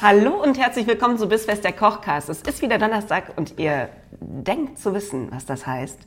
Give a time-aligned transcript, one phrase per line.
[0.00, 2.28] Hallo und herzlich willkommen zu Bissfest der Kochcast.
[2.28, 3.88] Es ist wieder Donnerstag und ihr
[4.20, 5.98] denkt zu wissen, was das heißt.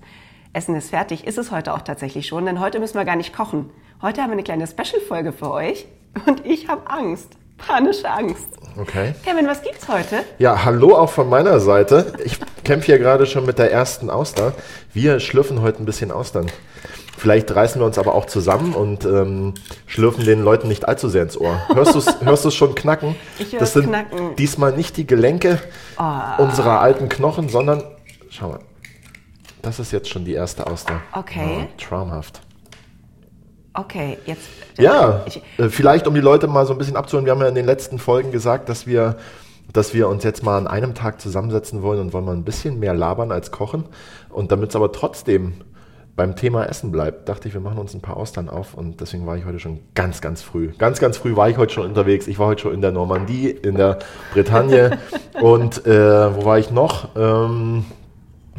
[0.54, 3.36] Essen ist fertig, ist es heute auch tatsächlich schon, denn heute müssen wir gar nicht
[3.36, 3.70] kochen.
[4.02, 5.88] Heute haben wir eine kleine Special-Folge für euch
[6.26, 7.34] und ich habe Angst.
[7.58, 8.48] Panische Angst.
[8.80, 9.14] Okay.
[9.26, 10.24] Kevin, was gibt's heute?
[10.40, 12.14] Ja, hallo auch von meiner Seite.
[12.24, 14.54] Ich kämpfe hier gerade schon mit der ersten Auster.
[14.94, 16.50] Wir schlürfen heute ein bisschen Austern.
[17.18, 19.54] Vielleicht reißen wir uns aber auch zusammen und ähm,
[19.86, 21.62] schlürfen den Leuten nicht allzu sehr ins Ohr.
[21.74, 23.16] Hörst du es hörst schon knacken?
[23.38, 24.36] Ich hör's das sind knacken.
[24.38, 25.60] diesmal nicht die Gelenke
[26.00, 26.42] Oh.
[26.44, 27.84] unserer alten Knochen, sondern,
[28.30, 28.60] schau mal,
[29.62, 31.02] das ist jetzt schon die erste Auster.
[31.14, 31.68] Okay.
[31.68, 32.42] Oh, traumhaft.
[33.74, 34.42] Okay, jetzt.
[34.78, 37.26] Ja, Ich, äh, vielleicht um die Leute mal so ein bisschen abzuholen.
[37.26, 39.18] Wir haben ja in den letzten Folgen gesagt, dass wir,
[39.72, 42.80] dass wir uns jetzt mal an einem Tag zusammensetzen wollen und wollen mal ein bisschen
[42.80, 43.86] mehr labern als kochen.
[44.30, 45.54] Und damit es aber trotzdem
[46.16, 49.26] beim Thema Essen bleibt, dachte ich, wir machen uns ein paar Austern auf und deswegen
[49.26, 50.70] war ich heute schon ganz, ganz früh.
[50.78, 52.28] Ganz, ganz früh war ich heute schon unterwegs.
[52.28, 54.00] Ich war heute schon in der Normandie, in der
[54.34, 54.98] Bretagne
[55.42, 57.10] und äh, wo war ich noch?
[57.16, 57.86] Ähm,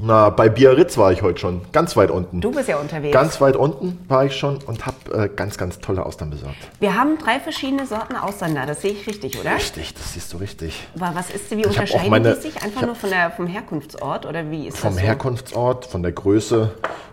[0.01, 2.41] na, bei Biarritz war ich heute schon, ganz weit unten.
[2.41, 3.13] du bist ja unterwegs.
[3.13, 6.57] Ganz weit unten war ich schon und habe äh, ganz, ganz tolle Austern besorgt.
[6.81, 9.55] wir haben drei verschiedene Sorten Austern da, das sehe ich richtig, oder?
[9.55, 10.89] Richtig, das siehst du richtig.
[10.99, 12.57] Aber was ist, wie unterscheiden meine- die sich?
[12.57, 15.07] ich Einfach nur von der, vom Herkunftsort oder wie ist Vom das so?
[15.07, 16.71] Herkunftsort, von der Größe,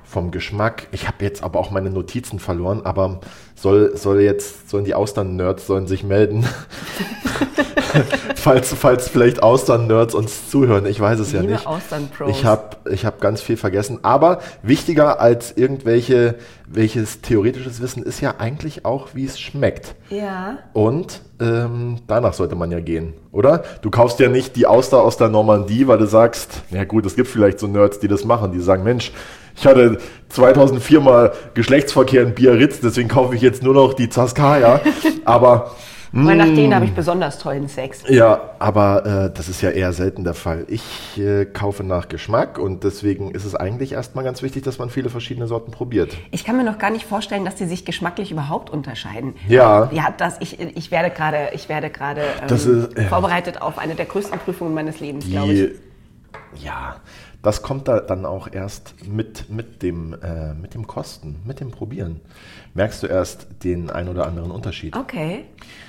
[0.10, 0.88] vom Geschmack.
[0.92, 3.20] Ich habe jetzt aber auch meine Notizen verloren, aber
[3.56, 6.46] soll, soll jetzt, sollen die Austern-Nerds sollen sich melden.
[8.36, 11.68] falls, falls vielleicht Austern-Nerds uns zuhören, ich weiß es ja Liebe nicht.
[11.68, 12.32] Austern-Pros.
[12.32, 14.00] Ich habe ich hab ganz viel vergessen.
[14.02, 16.36] Aber wichtiger als irgendwelche
[16.72, 19.96] welches theoretisches Wissen ist ja eigentlich auch, wie es schmeckt.
[20.10, 20.60] Ja.
[20.74, 23.64] Und ähm, danach sollte man ja gehen, oder?
[23.82, 27.16] Du kaufst ja nicht die Auster aus der Normandie, weil du sagst, ja gut, es
[27.16, 29.12] gibt vielleicht so Nerds, die das machen, die sagen, Mensch,
[29.60, 29.98] ich hatte
[30.30, 34.82] 2004 mal Geschlechtsverkehr in Biarritz, deswegen kaufe ich jetzt nur noch die Zaskaya.
[35.26, 35.72] Aber
[36.12, 38.04] Weil nach denen habe ich besonders tollen Sex.
[38.08, 40.66] ja, aber äh, das ist ja eher selten der Fall.
[40.68, 44.90] Ich äh, kaufe nach Geschmack und deswegen ist es eigentlich erstmal ganz wichtig, dass man
[44.90, 46.18] viele verschiedene Sorten probiert.
[46.32, 49.36] Ich kann mir noch gar nicht vorstellen, dass die sich geschmacklich überhaupt unterscheiden.
[49.48, 49.90] Ja.
[49.92, 53.04] Ja, das, ich, ich werde gerade, ich werde gerade ähm, ja.
[53.04, 55.72] vorbereitet auf eine der größten Prüfungen meines Lebens, glaube ich.
[56.64, 56.96] Ja,
[57.42, 61.72] das kommt da dann auch erst mit, mit, dem, äh, mit dem Kosten, mit dem
[61.72, 62.20] Probieren.
[62.74, 64.96] Merkst du erst den ein oder anderen Unterschied.
[64.96, 65.46] Okay.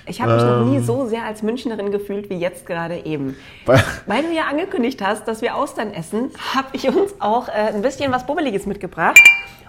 [0.07, 0.71] Ich habe mich noch Ähm.
[0.71, 3.37] nie so sehr als Münchnerin gefühlt wie jetzt gerade eben.
[3.67, 7.53] Weil- Weil du ja angekündigt hast, dass wir Austern essen, habe ich uns auch äh,
[7.53, 9.21] ein bisschen was Bubbeliges mitgebracht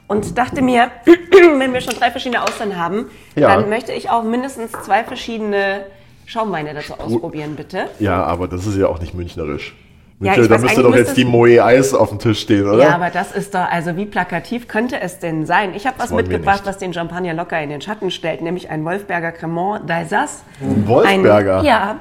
[0.08, 3.56] und dachte mir, wenn wir schon drei verschiedene Austern haben, Ja.
[3.56, 5.86] dann möchte ich auch mindestens zwei verschiedene
[6.28, 7.88] Schaumweine dazu ausprobieren, bitte.
[8.00, 9.76] Ja, aber das ist ja auch nicht münchnerisch.
[10.22, 12.84] Ja, Münchner, ich da müsste doch jetzt die Moe Eis auf dem Tisch stehen, oder?
[12.84, 15.74] Ja, aber das ist doch, also wie plakativ könnte es denn sein?
[15.74, 19.32] Ich habe was mitgebracht, was den Champagner locker in den Schatten stellt, nämlich ein Wolfberger
[19.32, 20.44] Cremant d'Alsace.
[20.86, 21.60] Wolfberger?
[21.60, 22.00] Ein, ja.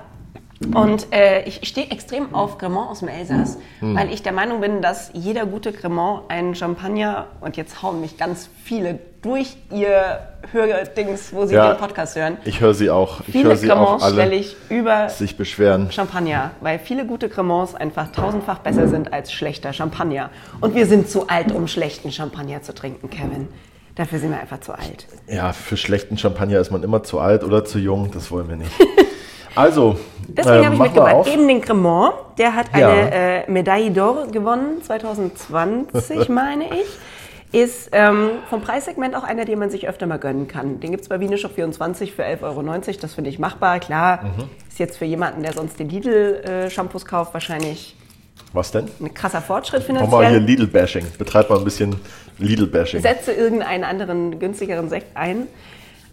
[0.75, 3.97] Und äh, ich stehe extrem auf Cremant aus dem Elsass, Hm.
[3.97, 8.19] weil ich der Meinung bin, dass jeder gute Cremant einen Champagner, und jetzt hauen mich
[8.19, 10.21] ganz viele durch ihr
[10.53, 11.73] Hördings, wo sie Ja.
[11.75, 12.39] den Podcast hören.
[12.45, 13.21] Ich höre sie auch.
[13.27, 15.93] Ich Viele sie auch Cremants stelle alle ich über sich beschweren.
[15.93, 20.31] Champagner, weil viele gute Cremants einfach tausendfach besser sind als schlechter Champagner.
[20.61, 23.49] Und wir sind zu alt, um schlechten Champagner zu trinken, Kevin.
[23.97, 25.07] Dafür sind wir einfach zu alt.
[25.29, 28.57] Ja, für schlechten Champagner ist man immer zu alt oder zu jung, das wollen wir
[28.57, 28.71] nicht.
[29.57, 29.97] Also,
[30.29, 32.13] Deswegen äh, habe ich mitgebracht eben den Cremant.
[32.39, 32.89] Der hat Ja.
[32.89, 33.11] eine
[33.47, 36.87] äh, Medaille d'Or gewonnen, 2020 meine ich.
[37.53, 40.79] Ist ähm, vom Preissegment auch einer, den man sich öfter mal gönnen kann.
[40.79, 42.63] Den gibt es bei Wiener Shop 24 für 11,90 Euro.
[43.01, 43.81] Das finde ich machbar.
[43.81, 44.45] Klar, Mhm.
[44.69, 47.97] ist jetzt für jemanden, der sonst den Lidl-Shampoos kauft, wahrscheinlich
[48.53, 48.87] Was denn?
[49.01, 50.39] ein krasser Fortschritt Mach mal hier finanziell.
[50.43, 51.07] Lidl-Bashing.
[51.19, 51.97] Betreib mal ein bisschen
[52.39, 53.01] Lidl-Bashing.
[53.03, 55.49] Setze irgendeinen anderen günstigeren Sekt ein.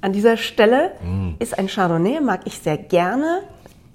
[0.02, 1.30] An dieser Stelle Mm.
[1.40, 3.42] ist ein Chardonnay, mag ich sehr gerne.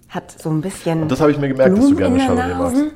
[0.08, 1.08] Hat so ein bisschen.
[1.08, 2.94] Das habe ich mir gemerkt, dass du Blumen gerne Chardonnay magst.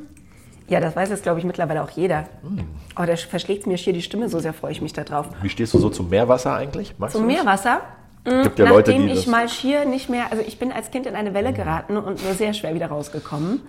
[0.68, 2.22] Ja, das weiß jetzt, glaube ich, mittlerweile auch jeder.
[2.42, 2.60] Mm.
[2.94, 5.28] Aber da verschlägt mir schier die Stimme, so sehr freue ich mich da drauf.
[5.42, 6.94] Wie stehst du so zum Meerwasser eigentlich?
[6.98, 7.26] Magst Zum?
[7.26, 7.80] Meerwasser.
[8.24, 10.90] Gibt ja Leute, Nachdem die ich das mal schier nicht mehr, also ich bin als
[10.90, 13.60] Kind in eine Welle geraten und nur sehr schwer wieder rausgekommen.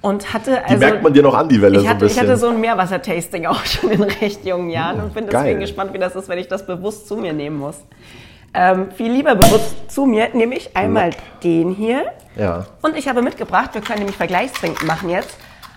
[0.00, 0.74] Und hatte also.
[0.74, 2.28] Die merkt man dir noch an, die Welle ich so ein hatte, ich bisschen.
[2.28, 5.58] hatte so ein Meerwasser-Tasting auch schon in recht jungen Jahren und bin deswegen geil.
[5.58, 7.76] gespannt, wie das ist, wenn ich das bewusst zu mir nehmen muss.
[8.54, 11.10] Ähm, viel lieber bewusst zu mir nehme ich einmal
[11.44, 12.04] den hier.
[12.36, 12.66] Ja.
[12.80, 15.36] Und ich habe mitgebracht, wir können nämlich Vergleichstrinken machen jetzt,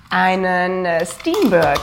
[0.10, 1.80] einen äh, Steenberg.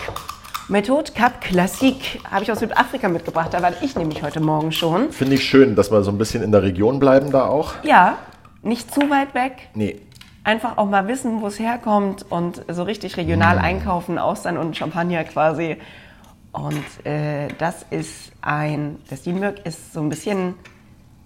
[0.69, 3.55] Methode Cup Classique habe ich aus Südafrika mitgebracht.
[3.55, 5.13] Da war ich nämlich heute Morgen schon.
[5.13, 7.75] Finde ich schön, dass wir so ein bisschen in der Region bleiben da auch.
[7.85, 8.19] Ja,
[8.63, 9.69] nicht zu weit weg.
[9.75, 10.01] Nee.
[10.43, 15.23] Einfach auch mal wissen, wo es herkommt und so richtig regional einkaufen, Austern und Champagner
[15.25, 15.77] quasi.
[16.51, 20.55] Und äh, das ist ein, der Steenberg ist so ein bisschen,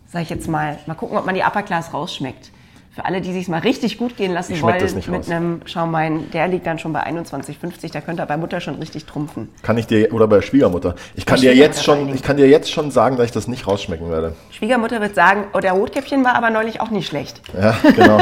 [0.06, 2.50] sag ich jetzt mal, mal gucken, ob man die Upper Class rausschmeckt.
[2.92, 5.31] Für alle, die sich mal richtig gut gehen lassen wollen, das nicht mit raus.
[5.31, 7.92] einem Schaumwein, der liegt dann schon bei 21,50.
[7.92, 9.48] Da könnt ihr bei Mutter schon richtig trumpfen.
[9.62, 10.96] Kann ich dir, oder bei Schwiegermutter.
[11.14, 13.69] Ich kann dir jetzt schon, ich kann dir jetzt schon sagen, dass ich das nicht
[13.69, 14.34] rausschmecken werde.
[14.50, 17.40] Schwiegermutter wird sagen, oh, der Rotkäppchen war aber neulich auch nicht schlecht.
[17.56, 18.19] Ja, genau.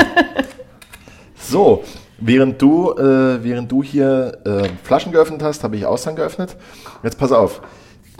[1.36, 1.82] so,
[2.18, 6.56] während du, äh, während du hier äh, Flaschen geöffnet hast, habe ich Austern geöffnet.
[7.02, 7.62] Jetzt pass auf.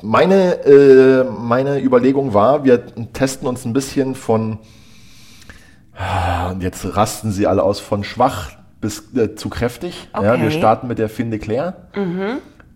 [0.02, 4.58] Meine, äh, meine Überlegung war, wir testen uns ein bisschen von,
[6.50, 10.08] und jetzt rasten sie alle aus, von schwach bis äh, zu kräftig.
[10.14, 10.42] Ja, Okay.
[10.42, 11.74] wir starten mit der Fin de Claire,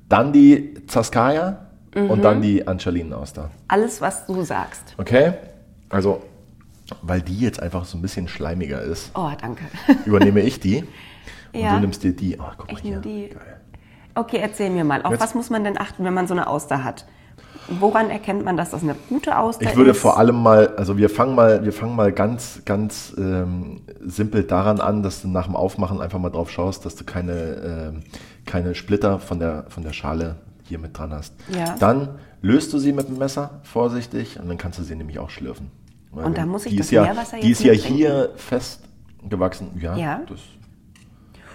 [0.08, 3.50] dann die Zaskaya und dann die Anchalinen-Auster.
[3.68, 4.94] Alles, was du sagst.
[4.98, 5.34] Okay?
[5.90, 6.22] Also,
[7.02, 9.62] weil die jetzt einfach so ein bisschen schleimiger ist, Oh, danke.
[10.04, 10.84] übernehme ich die.
[11.52, 11.74] Und Ja.
[11.74, 12.38] du nimmst dir die.
[12.40, 12.90] Oh, guck mal Ich hier.
[12.98, 13.28] nehme die.
[13.28, 13.60] Geil.
[14.14, 15.02] Okay, erzähl mir mal.
[15.02, 17.06] Auf Jetzt- was muss man denn achten, wenn man so eine Auster hat?
[17.68, 19.98] Woran erkennt man, dass das eine gute Auster Ich würde ist?
[20.00, 24.80] vor allem mal, also wir fangen mal, wir fangen mal ganz, ganz ähm, simpel daran
[24.80, 28.02] an, dass du nach dem Aufmachen einfach mal drauf schaust, dass du keine, ähm,
[28.46, 31.34] keine Splitter von der, von der Schale hier mit dran hast.
[31.56, 31.76] Ja.
[31.78, 32.08] Dann
[32.40, 35.70] löst du sie mit dem Messer vorsichtig und dann kannst du sie nämlich auch schlürfen.
[36.10, 38.30] Weil Und da muss ich die das ist ja, Meerwasser Die jetzt ist ja hier
[38.36, 38.80] fest
[39.28, 39.70] gewachsen.
[39.80, 40.20] Ja, Ja.
[40.28, 40.40] Das,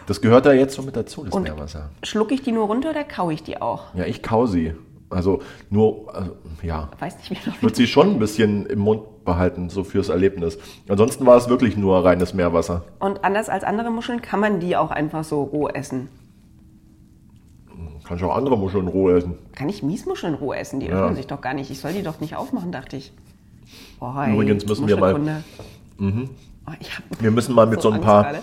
[0.08, 1.90] das gehört da jetzt so mit dazu, das Und Meerwasser.
[2.02, 3.94] schlucke ich die nur runter oder kaue ich die auch?
[3.94, 4.74] Ja, ich kau sie.
[5.10, 6.32] Also nur, also,
[6.64, 10.10] ja, Weiß nicht, wie ich würde sie schon ein bisschen im Mund behalten, so fürs
[10.10, 10.58] Erlebnis.
[10.90, 12.84] Ansonsten war es wirklich nur reines Meerwasser.
[13.00, 16.10] Und anders als andere Muscheln kann man die auch einfach so roh essen.
[18.06, 19.36] Kann ich auch andere Muscheln roh essen.
[19.54, 20.80] Kann ich Miesmuscheln roh essen?
[20.80, 20.94] Die Ja.
[21.02, 21.70] öffnen sich doch gar nicht.
[21.72, 23.12] Ich soll die doch nicht aufmachen, dachte ich.
[24.00, 25.20] Oh, Übrigens müssen wir mal-
[25.98, 26.30] Mhm.
[26.68, 26.72] Oh,
[27.20, 28.40] Wir müssen mal mit so, so ein paar, gerade.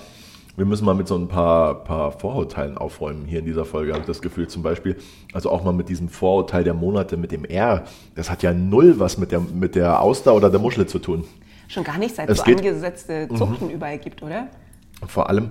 [0.56, 4.01] Wir müssen mal mit so ein paar, paar Vorurteilen aufräumen hier in dieser Folge, habe
[4.03, 4.47] ich das Gefühl.
[4.49, 4.97] Zum Beispiel,
[5.33, 7.85] also auch mal mit diesem Vorurteil der Monate mit dem R.
[8.15, 11.25] Das hat ja null was mit der, mit der Auster oder der Muschel zu tun.
[11.67, 12.67] Schon gar nicht, seit Es so geht- Mhm.
[12.69, 14.49] angesetzte Zuchten überall gibt, oder?
[15.06, 15.51] Vor allem,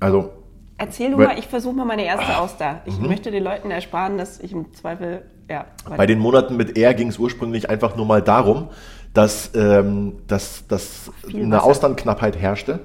[0.00, 0.30] also
[0.78, 2.80] Erzähl du mal, ich versuche mal meine erste Auster.
[2.86, 3.06] Ich Mhm.
[3.06, 5.66] möchte den Leuten ersparen, dass ich im Zweifel, ja.
[5.96, 8.68] Bei den Monaten mit R ging es ursprünglich einfach nur mal darum,
[9.14, 11.64] dass, ähm, dass, dass Viel eine Wasser.
[11.66, 12.80] Austernknappheit herrschte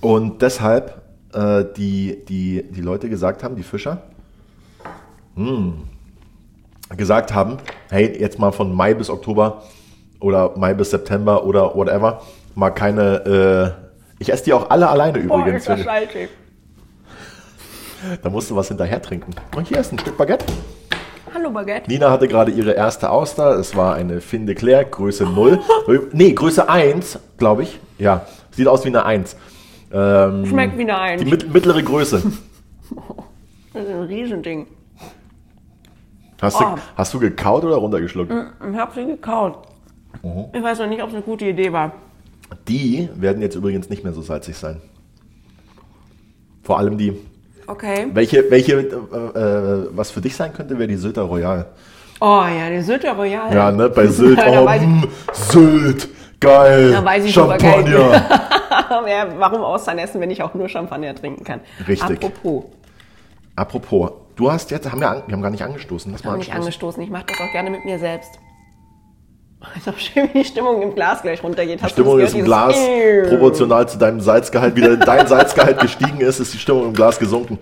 [0.00, 1.02] und deshalb
[1.34, 4.02] äh, die, die, die Leute gesagt haben, die Fischer,
[5.36, 5.74] hm,
[6.96, 7.58] gesagt haben,
[7.90, 9.62] hey, jetzt mal von Mai bis Oktober
[10.18, 12.22] oder Mai bis September oder whatever,
[12.54, 15.62] mal keine, äh, ich esse die auch alle alleine Boah, übrigens.
[15.62, 16.28] ist das salzig.
[18.22, 19.32] da musst du was hinterher trinken.
[19.56, 20.46] Und hier ist ein Stück Baguette.
[21.32, 21.88] Hallo Baguette.
[21.88, 23.56] Nina hatte gerade ihre erste Auster.
[23.58, 25.60] Es war eine Fin de Claire, Größe 0.
[26.12, 27.78] Nee, Größe 1, glaube ich.
[27.98, 29.36] Ja, sieht aus wie eine 1.
[29.92, 31.22] Ähm, Schmeckt wie eine Eins.
[31.22, 32.22] Die mit, mittlere Größe.
[33.72, 34.66] Das ist ein Riesending.
[36.42, 36.74] Hast, Oh.
[36.74, 38.32] du, hast du gekaut oder runtergeschluckt?
[38.32, 39.58] Ich habe sie gekaut.
[40.24, 40.46] Mhm.
[40.52, 41.92] Ich weiß noch nicht, ob es eine gute Idee war.
[42.66, 44.80] Die werden jetzt übrigens nicht mehr so salzig sein.
[46.64, 47.12] Vor allem die.
[47.68, 48.08] Okay.
[48.12, 51.66] Welche, welche äh, äh, was für dich sein könnte, wäre die Sylter Royal.
[52.20, 53.54] Oh ja, der Sylter Royal.
[53.54, 54.38] Ja, ne, bei Sylt.
[54.46, 56.08] Oh, mm, Sylt,
[56.40, 56.90] geil.
[56.90, 58.24] Da weiß ich super Champagner.
[59.08, 61.60] ja, warum Austern essen, wenn ich auch nur Champagner trinken kann?
[61.86, 62.02] Richtig.
[62.02, 62.64] Apropos,
[63.56, 66.10] Apropos, du hast jetzt, haben wir, an, wir haben gar nicht angestoßen.
[66.12, 67.02] Lass ich habe nicht angestoßen.
[67.02, 68.38] Ich mache das auch gerne mit mir selbst.
[69.76, 71.82] Ist auch schön, wie die Stimmung im Glas gleich runtergeht.
[71.82, 72.74] Die Stimmung ist im Glas
[73.28, 74.74] proportional zu deinem Salzgehalt.
[74.74, 77.58] Wie dein Salzgehalt gestiegen ist, ist die Stimmung im Glas gesunken.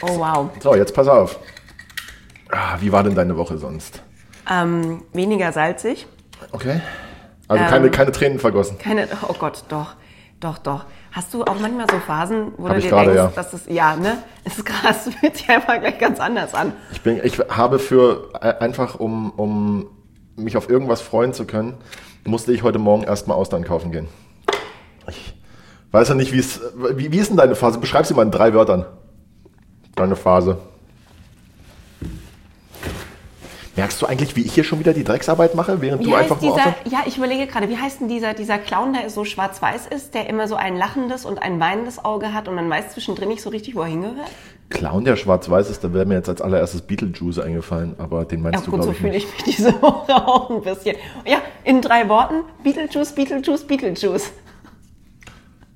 [0.00, 0.48] Oh wow.
[0.60, 1.38] So, jetzt pass auf.
[2.50, 4.02] Ah, wie war denn deine Woche sonst?
[4.50, 6.06] Ähm, weniger salzig.
[6.50, 6.80] Okay.
[7.52, 8.78] Also keine, keine Tränen vergossen.
[8.78, 9.94] Keine, oh Gott, doch,
[10.40, 10.84] doch, doch.
[11.12, 13.42] Hast du auch manchmal so Phasen, wo Hab du dir gerade, denkst, ja.
[13.42, 14.18] dass es, ja, ne?
[14.44, 16.72] Es ist krass, fühlt sich einfach gleich ganz anders an.
[16.92, 19.86] Ich, bin, ich habe für äh, einfach, um, um
[20.36, 21.74] mich auf irgendwas freuen zu können,
[22.24, 24.08] musste ich heute Morgen erstmal Austern kaufen gehen.
[25.08, 25.34] Ich
[25.90, 26.60] weiß ja nicht, wie es.
[26.94, 27.78] Wie, wie ist denn deine Phase?
[27.78, 28.86] Beschreib sie mal in drei Wörtern.
[29.94, 30.58] Deine Phase.
[33.74, 36.40] Merkst du eigentlich, wie ich hier schon wieder die Drecksarbeit mache, während Wie du einfach
[36.40, 36.74] nur dieser, Austern?
[36.90, 40.28] ja, ich überlege gerade, wie heißt denn dieser, dieser Clown, der so schwarz-weiß ist, der
[40.28, 43.48] immer so ein lachendes und ein weinendes Auge hat und man weiß zwischendrin nicht so
[43.48, 44.28] richtig, wo er hingehört?
[44.68, 48.50] Clown, der schwarz-weiß ist, da wäre mir jetzt als allererstes Beetlejuice eingefallen, aber den Ja,
[48.50, 49.26] meinst du, gut, glaube so ich, fühle nicht.
[49.38, 50.96] ich mich diese Woche auch ein bisschen.
[51.26, 54.32] Ja, in drei Worten: Beetlejuice, Beetlejuice, Beetlejuice.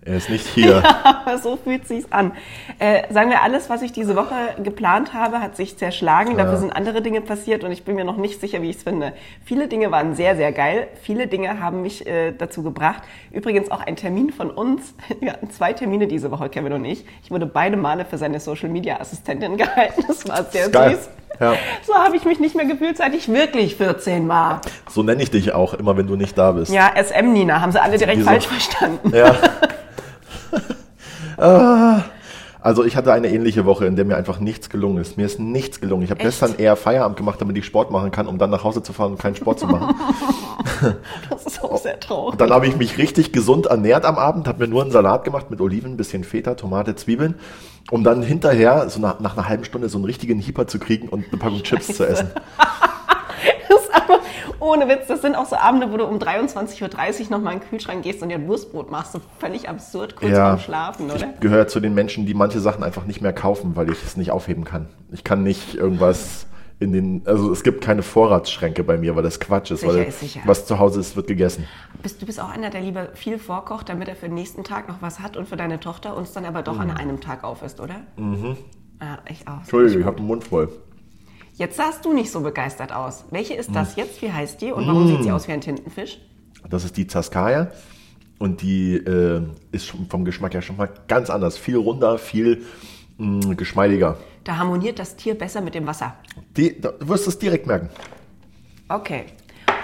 [0.07, 0.83] Er ist nicht hier.
[1.05, 2.33] Aber so fühlt sich's an.
[2.79, 6.37] Äh, sagen wir, alles, was ich diese Woche geplant habe, hat sich zerschlagen.
[6.37, 8.83] Dafür sind andere Dinge passiert und ich bin mir noch nicht sicher, wie ich es
[8.85, 9.13] finde.
[9.45, 10.87] Viele Dinge waren sehr, sehr geil.
[11.03, 13.03] Viele Dinge haben mich äh, dazu gebracht.
[13.33, 14.95] Übrigens auch ein Termin von uns.
[15.21, 17.05] Wir hatten zwei Termine diese Woche, Kevin und ich.
[17.25, 20.05] Ich wurde beide Male für seine Social Media Assistentin gehalten.
[20.07, 20.97] Das war sehr Geil.
[20.97, 21.11] süß.
[21.41, 21.55] Ja.
[21.85, 24.61] So habe ich mich nicht mehr gefühlt, seit ich wirklich 14 war.
[24.89, 26.73] So nenne ich dich auch immer, wenn du nicht da bist.
[26.73, 28.31] Ja, SM Nina, haben sie alle direkt Wieso?
[28.31, 29.13] falsch verstanden.
[29.15, 29.35] Ja.
[31.39, 32.03] Ah,
[32.61, 35.17] Also ich hatte eine ähnliche Woche, in der mir einfach nichts gelungen ist.
[35.17, 36.03] Mir ist nichts gelungen.
[36.03, 38.83] Ich habe gestern eher Feierabend gemacht, damit ich Sport machen kann, um dann nach Hause
[38.83, 39.95] zu fahren und keinen Sport zu machen.
[41.31, 42.37] Das ist auch sehr traurig.
[42.39, 45.51] Dann habe ich mich richtig gesund ernährt am Abend, habe mir nur einen Salat gemacht
[45.51, 47.37] mit Oliven, bisschen Feta, Tomate, Zwiebeln,
[47.91, 51.09] um dann hinterher, so nach, nach einer halben Stunde, so einen richtigen Hieper zu kriegen
[51.09, 52.31] und eine Packung Chips zu essen.
[54.67, 57.69] Ohne Witz, das sind auch so Abende, wo du um 23.30 Uhr nochmal in den
[57.69, 59.13] Kühlschrank gehst und dir ein Wurstbrot machst.
[59.13, 61.35] So völlig absurd, kurz vorm Schlafen, oder?
[61.35, 64.17] Ich gehöre zu den Menschen, die manche Sachen einfach nicht mehr kaufen, weil ich es
[64.17, 64.89] nicht aufheben kann.
[65.13, 66.47] Ich kann nicht irgendwas
[66.81, 70.03] in den, also es gibt keine Vorratsschränke bei mir, weil das Quatsch ist, Sicher weil
[70.05, 70.41] ist sicher.
[70.45, 71.67] was zu Hause ist, wird gegessen.
[72.03, 74.89] Bist, du bist auch einer, der lieber viel vorkocht, damit er für den nächsten Tag
[74.89, 77.45] noch was hat und für deine Tochter und es dann aber doch an einem Tag
[77.45, 77.95] auf ist, oder?
[78.17, 78.57] Mhm.
[79.01, 79.59] Ja, ich auch.
[79.59, 80.69] Entschuldigung, ich habe den Mund voll.
[81.57, 83.25] Jetzt sahst du nicht so begeistert aus.
[83.31, 84.21] Welche ist das jetzt?
[84.21, 84.73] Wie heißt die?
[84.73, 86.19] Und warum sieht sie aus wie ein Tintenfisch?
[86.69, 87.69] Das ist die Zaskaya
[88.39, 91.57] und die äh, ist vom Geschmack her schon mal ganz anders.
[91.57, 92.63] Viel runder, viel
[93.17, 94.19] mh, geschmeidiger.
[94.45, 96.15] Da harmoniert das Tier besser mit dem Wasser.
[96.57, 97.89] Die, da, du wirst es direkt merken.
[98.89, 99.25] Okay.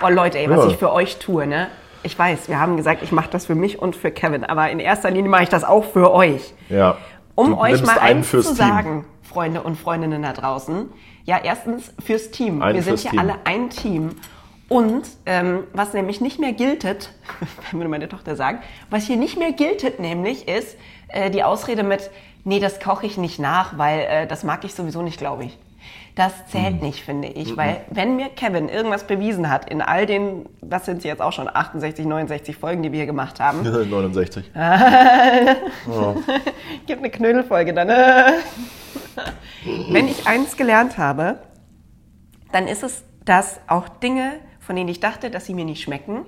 [0.04, 0.70] Oh Leute, ey, was Ja.
[0.70, 1.68] ich für euch tue, ne?
[2.02, 4.80] Ich weiß, wir haben gesagt, ich mache das für mich und für Kevin, aber in
[4.80, 6.52] erster Linie mache ich das auch für euch.
[6.68, 6.98] Ja.
[7.34, 10.90] Um Du euch mal eins zu sagen, Freunde und Freundinnen da draußen.
[11.24, 12.62] Ja, erstens fürs Team.
[12.62, 13.20] Einen wir sind hier Team.
[13.20, 14.16] alle ein Team.
[14.68, 17.12] Und ähm, was nämlich nicht mehr giltet,
[17.72, 18.58] würde meine Tochter sagen,
[18.90, 20.76] was hier nicht mehr giltet nämlich ist
[21.08, 22.10] äh, die Ausrede mit,
[22.44, 25.58] nee, das koche ich nicht nach, weil äh, das mag ich sowieso nicht, glaube ich.
[26.14, 26.86] Das zählt Mhm.
[26.86, 31.02] nicht, finde ich, weil wenn mir Kevin irgendwas bewiesen hat in all den, was sind
[31.02, 34.50] sie jetzt auch schon, 68, 69 Folgen, die wir hier gemacht haben, 69.
[36.86, 37.88] Gibt eine Knödelfolge dann.
[39.64, 41.38] Wenn ich eins gelernt habe,
[42.52, 46.26] dann ist es, dass auch Dinge, von denen ich dachte, dass sie mir nicht schmecken,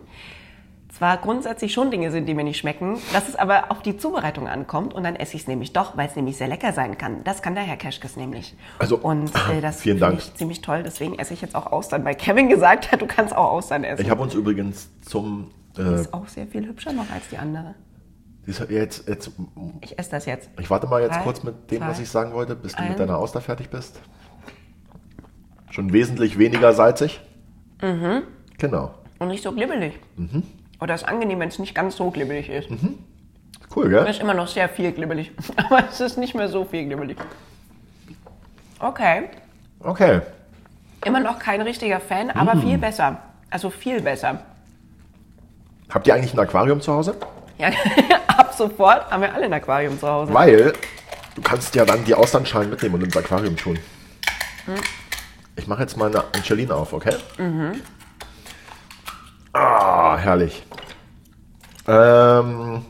[0.97, 4.47] zwar grundsätzlich schon Dinge sind, die mir nicht schmecken, dass es aber auf die Zubereitung
[4.47, 7.25] ankommt und dann esse ich es nämlich doch, weil es nämlich sehr lecker sein kann.
[7.25, 8.55] Das kann der Herr Keschkes nämlich.
[8.79, 10.83] Also, und äh, das finde ich ziemlich toll.
[10.85, 14.03] Deswegen esse ich jetzt auch Austern, weil Kevin gesagt hat, du kannst auch Austern essen.
[14.03, 15.51] Ich habe uns übrigens zum.
[15.77, 17.75] Äh, ist auch sehr viel hübscher noch als die andere.
[18.47, 19.31] Jetzt, jetzt,
[19.81, 20.51] Ich esse das jetzt.
[20.61, 22.83] ich warte mal jetzt Drei, kurz mit dem, was zwei, ich sagen wollte, bis du
[22.83, 24.01] mit deiner Auster fertig bist.
[25.71, 27.21] Schon wesentlich weniger salzig.
[27.83, 28.23] Mhm.
[28.59, 28.95] Genau.
[29.19, 29.99] Und nicht so glibbelig.
[30.81, 32.69] Oder ist angenehm, wenn es nicht ganz so glibbelig ist.
[33.75, 34.07] Cool, Es gell?
[34.11, 35.33] ist immer noch sehr viel glibbelig.
[35.57, 37.17] Aber es ist nicht mehr so viel glibbelig.
[38.79, 39.25] Okay.
[39.81, 40.21] Okay.
[41.05, 43.19] Immer noch kein richtiger Fan, aber viel besser.
[43.51, 44.41] Also viel besser.
[45.91, 47.15] Habt ihr eigentlich ein Aquarium zu Hause?
[47.59, 47.69] Ja,
[48.27, 50.35] ab sofort haben wir alle ein Aquarium zu Hause.
[50.35, 50.73] Weil
[51.35, 53.79] du kannst ja dann die Austernschalen mitnehmen und ins Aquarium tun.
[54.67, 54.75] Hm.
[55.57, 57.15] Ich mache jetzt mal eine Angeline auf, okay?
[59.53, 60.65] Ah, herrlich.
[61.87, 62.85] Ähm,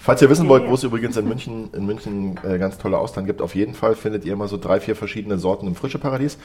[0.00, 3.26] falls ihr wissen wollt, wo es übrigens in München, in München äh, ganz tolle Austern
[3.26, 6.38] gibt, auf jeden Fall findet ihr immer so drei, vier verschiedene Sorten im Frische Paradies.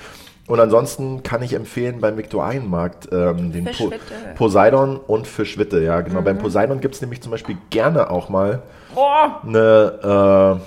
[0.48, 3.92] Und ansonsten kann ich empfehlen beim Viktualienmarkt ähm, den po.
[4.36, 5.84] Poseidon und Fischwitte.
[5.84, 6.22] Ja, genau.
[6.22, 8.64] Beim Poseidon gibt es nämlich zum Beispiel gerne auch mal
[9.44, 10.60] eine,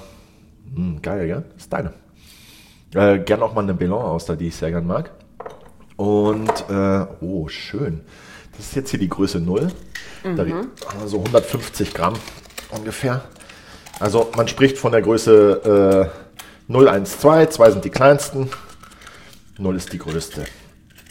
[0.72, 1.44] äh, hm, geil, gell?
[1.54, 1.92] Das ist deine.
[2.94, 5.10] Äh, gern auch mal eine Belon-Auster, die ich sehr gern mag.
[5.96, 8.02] Und, äh, oh, schön.
[8.56, 9.68] Das ist jetzt hier die Größe 0.
[10.36, 10.54] Da die,
[11.06, 12.14] so 150 Gramm
[12.72, 13.22] ungefähr.
[14.00, 16.10] Also man spricht von der Größe
[16.68, 17.46] äh, 0, 1, 2.
[17.46, 18.50] 2 sind die kleinsten.
[19.58, 20.44] 0 ist die größte.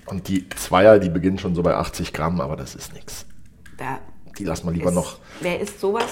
[0.08, 3.26] Und die Zweier, die beginnen schon so bei 80 Gramm, aber das ist nichts.
[4.38, 5.18] Die lassen wir lieber ist, noch.
[5.40, 6.06] Wer ist sowas?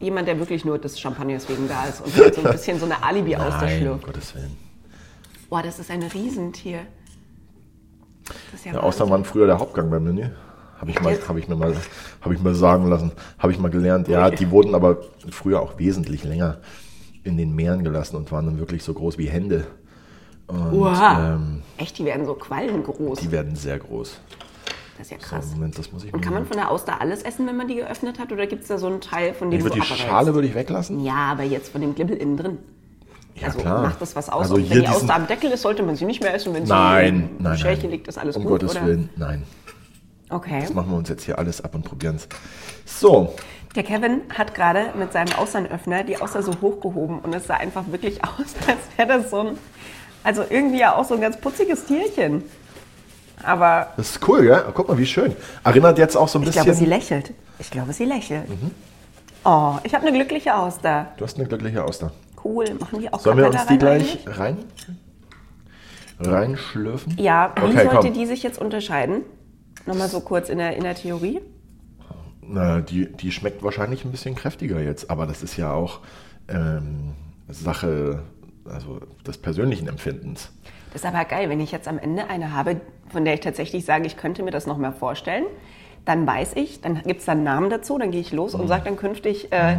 [0.00, 3.02] Jemand, der wirklich nur des Champagners wegen da ist und so ein bisschen so eine
[3.02, 4.06] alibi aus der Nein, um schlürft.
[4.06, 4.56] Gottes Willen.
[5.48, 6.80] Boah, das ist ein Riesentier.
[8.24, 9.10] Das ist ja Ja, Wahnsinn.
[9.10, 10.28] waren früher der Hauptgang beim Menü.
[10.84, 11.74] Habe ich, mal- hab ich, mir mal-
[12.20, 13.12] hab ich mal sagen lassen.
[13.38, 14.08] Habe ich mal gelernt.
[14.08, 14.98] Ja, die wurden aber
[15.30, 16.58] früher auch wesentlich länger
[17.22, 19.66] in den Meeren gelassen und waren dann wirklich so groß wie Hände.
[20.46, 21.36] Und Uah.
[21.36, 23.18] ähm, Echt, die werden so quallengroß.
[23.20, 24.20] die werden sehr groß.
[24.98, 25.46] Das ist ja So, krass.
[25.54, 27.76] Moment, das muss ich Und kann man von der Auster alles essen, wenn man die
[27.76, 28.30] geöffnet hat?
[28.30, 29.80] Oder gibt es da so einen Teil, von dem Ich du die?
[29.82, 31.02] Schale würde ich weglassen.
[31.02, 32.58] Ja, aber jetzt von dem Glibbel innen drin.
[33.36, 33.82] Ja, also klar.
[33.82, 34.42] macht das was aus?
[34.42, 36.54] Also wenn die Auster am Deckel ist, sollte man sie nicht mehr essen.
[36.54, 37.92] Wenn sie Nein, im nein, Schälchen nein.
[37.92, 38.86] liegt, ist alles um gut, Gottes oder?
[38.86, 39.42] Willen, nein.
[40.34, 40.60] Okay.
[40.62, 42.28] Das machen wir uns jetzt hier alles ab und probieren es.
[42.84, 43.34] So,
[43.76, 47.84] Der Kevin hat gerade mit seinem Austernöffner die Auster so hochgehoben und es sah einfach
[47.90, 49.58] wirklich aus, als wäre das so ein,
[50.24, 52.42] also irgendwie ja auch so ein ganz putziges Tierchen.
[53.42, 54.60] Aber das ist cool, ja?
[54.74, 55.36] Guck mal, wie schön.
[55.62, 56.64] Erinnert jetzt auch so ein ich bisschen.
[56.64, 57.32] glaube, sie lächelt.
[57.58, 58.48] Ich glaube, sie lächelt.
[58.48, 58.70] Mhm.
[59.44, 61.08] Oh, ich habe eine glückliche Auster.
[61.16, 62.10] du hast eine glückliche Auster.
[62.42, 62.64] Cool.
[62.80, 64.38] Machen die auch Sollen wir uns die gleich eigentlich?
[64.38, 64.58] rein
[66.20, 67.16] reinschlürfen?
[67.18, 68.12] Ja, wie Okay, sollte komm.
[68.14, 69.22] die sich jetzt unterscheiden?
[69.86, 71.40] Nochmal so kurz in der, in der Theorie.
[72.40, 76.00] Na, die, die schmeckt wahrscheinlich ein bisschen kräftiger jetzt, aber das ist ja auch
[76.48, 77.14] ähm,
[77.48, 78.22] Sache
[78.66, 80.50] also des persönlichen Empfindens.
[80.92, 83.84] Das ist aber geil, wenn ich jetzt am Ende eine habe, von der ich tatsächlich
[83.84, 85.44] sage, ich könnte mir das noch mal vorstellen,
[86.04, 88.60] dann weiß ich, dann gibt es dann einen Namen dazu, dann gehe ich los Mhm.
[88.60, 89.76] und sage dann künftig, äh,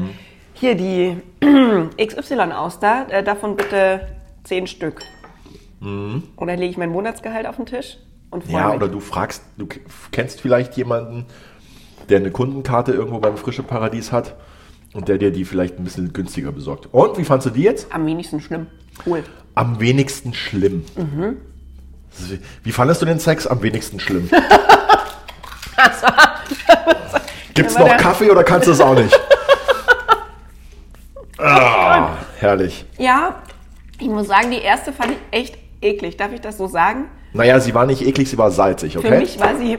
[0.53, 1.17] hier die
[2.03, 4.07] XY-Auster, äh, davon bitte
[4.43, 5.01] zehn Stück.
[5.81, 7.97] Und dann lege ich mein Monatsgehalt auf den Tisch
[8.35, 8.53] und freue.
[8.53, 8.75] Ja, mich.
[8.75, 9.67] oder du fragst, du
[10.11, 11.25] kennst vielleicht jemanden,
[12.09, 14.35] der eine Kundenkarte irgendwo beim Frische Paradies hat
[14.93, 16.89] und der dir die vielleicht ein bisschen günstiger besorgt.
[16.91, 17.91] Und wie fandst du die jetzt?
[17.91, 18.67] Am wenigsten schlimm.
[19.05, 19.23] Cool.
[19.55, 20.85] Am wenigsten schlimm.
[20.95, 21.37] Mhm.
[22.63, 24.29] Wie fandest du den Sex am wenigsten schlimm?
[27.53, 29.17] Gibt's Ja, aber noch Kaffee oder kannst du es auch nicht?
[31.37, 32.85] ah, herrlich.
[32.97, 33.41] Ja,
[33.99, 36.17] ich muss sagen, die erste fand ich echt eklig.
[36.17, 37.09] Darf ich das so sagen?
[37.35, 39.07] Naja, sie war nicht eklig, sie war salzig, okay?
[39.09, 39.77] Für mich war sie,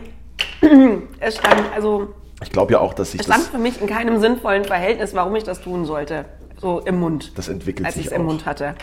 [1.20, 2.08] es stand, also
[2.42, 5.14] ich glaube ja auch, dass sich Es stand das, für mich in keinem sinnvollen Verhältnis,
[5.14, 6.26] warum ich das tun sollte.
[6.58, 7.32] So im Mund.
[7.36, 8.24] das entwickelt als ich sich es im.
[8.26, 8.74] Mund hatte.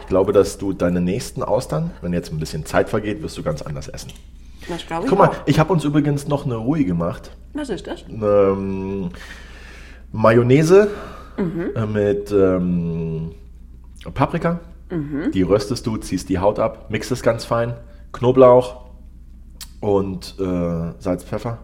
[0.00, 3.42] Ich glaube, dass du deine nächsten Austern, wenn jetzt ein bisschen Zeit vergeht, wirst du
[3.42, 4.10] ganz anders essen.
[4.68, 5.34] Das glaube ich Guck mal, auch.
[5.46, 7.30] ich habe uns übrigens noch eine Ruhe gemacht.
[7.52, 8.04] Was ist das?
[8.10, 9.10] Ähm,
[10.12, 10.90] Mayonnaise
[11.36, 11.70] Mhm.
[11.74, 13.32] äh, mit ähm,
[14.14, 14.60] Paprika.
[14.90, 15.32] Mhm.
[15.32, 17.74] Die röstest du, ziehst die Haut ab, mixt es ganz fein.
[18.14, 18.80] Knoblauch
[19.80, 21.58] und äh, Salz, Pfeffer.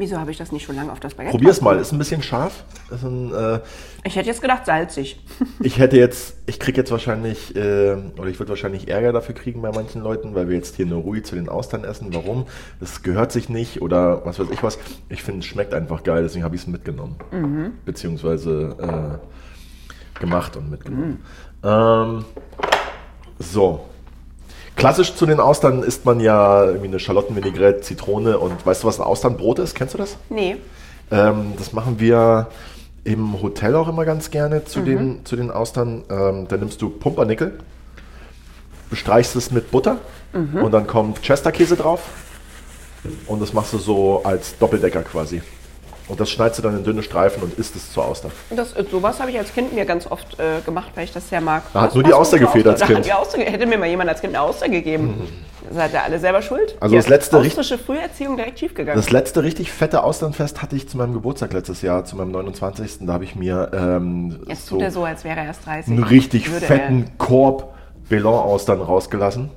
[0.00, 1.36] Wieso habe ich das nicht schon lange auf das Baguette?
[1.36, 2.64] Probier's mal, ist ein bisschen scharf.
[2.90, 3.60] Ein, äh,
[4.02, 5.22] Ich hätte jetzt gedacht salzig.
[5.60, 9.60] ich hätte jetzt, ich krieg jetzt wahrscheinlich, äh, oder ich würde wahrscheinlich Ärger dafür kriegen
[9.60, 12.14] bei manchen Leuten, weil wir jetzt hier eine Ruhe zu den Austern essen.
[12.14, 12.46] Warum?
[12.80, 14.78] Das gehört sich nicht oder was weiß ich was.
[15.10, 17.16] Ich finde, es schmeckt einfach geil, deswegen habe ich es mitgenommen.
[17.84, 19.20] Beziehungsweise
[20.18, 21.22] äh, gemacht und mitgenommen.
[21.62, 22.24] Ähm,
[23.38, 23.89] so.
[24.80, 28.98] Klassisch zu den Austern isst man ja irgendwie eine Schalottenvinaigrette, Zitrone und weißt du, was
[28.98, 29.74] ein Austernbrot ist?
[29.74, 30.16] Kennst du das?
[30.30, 30.56] Nee.
[31.10, 32.48] Ähm, das machen wir
[33.04, 36.04] im Hotel auch immer ganz gerne zu, den, zu den Austern.
[36.08, 37.58] Ähm, da nimmst du Pumpernickel,
[38.88, 39.98] bestreichst es mit Butter
[40.32, 42.00] und dann kommt Chesterkäse drauf.
[43.26, 45.42] Und das machst du so als Doppeldecker quasi.
[46.10, 48.30] Und das schneidest du dann in dünne Streifen und isst es zur Auster.
[48.50, 51.40] Das, sowas habe ich als Kind mir ganz oft äh, gemacht, weil ich das sehr
[51.40, 51.62] mag.
[51.72, 53.10] Da hat nur die Auster gefehlt als Kind.
[53.14, 55.28] Auster, hätte mir mal jemand als Kind eine Auster gegeben.
[55.72, 56.76] Seid ihr alle selber schuld?
[56.80, 59.00] Also das letzte Austrische Früherziehung direkt schiefgegangen.
[59.00, 63.06] Das letzte richtig fette Austernfest hatte ich zu meinem Geburtstag letztes Jahr, zu meinem 29.
[63.06, 65.92] Da habe ich mir ähm, Jetzt tut er so, als wäre er erst 30.
[65.92, 67.74] einen richtig fetten Korb
[68.08, 69.50] Belon-Austern rausgelassen.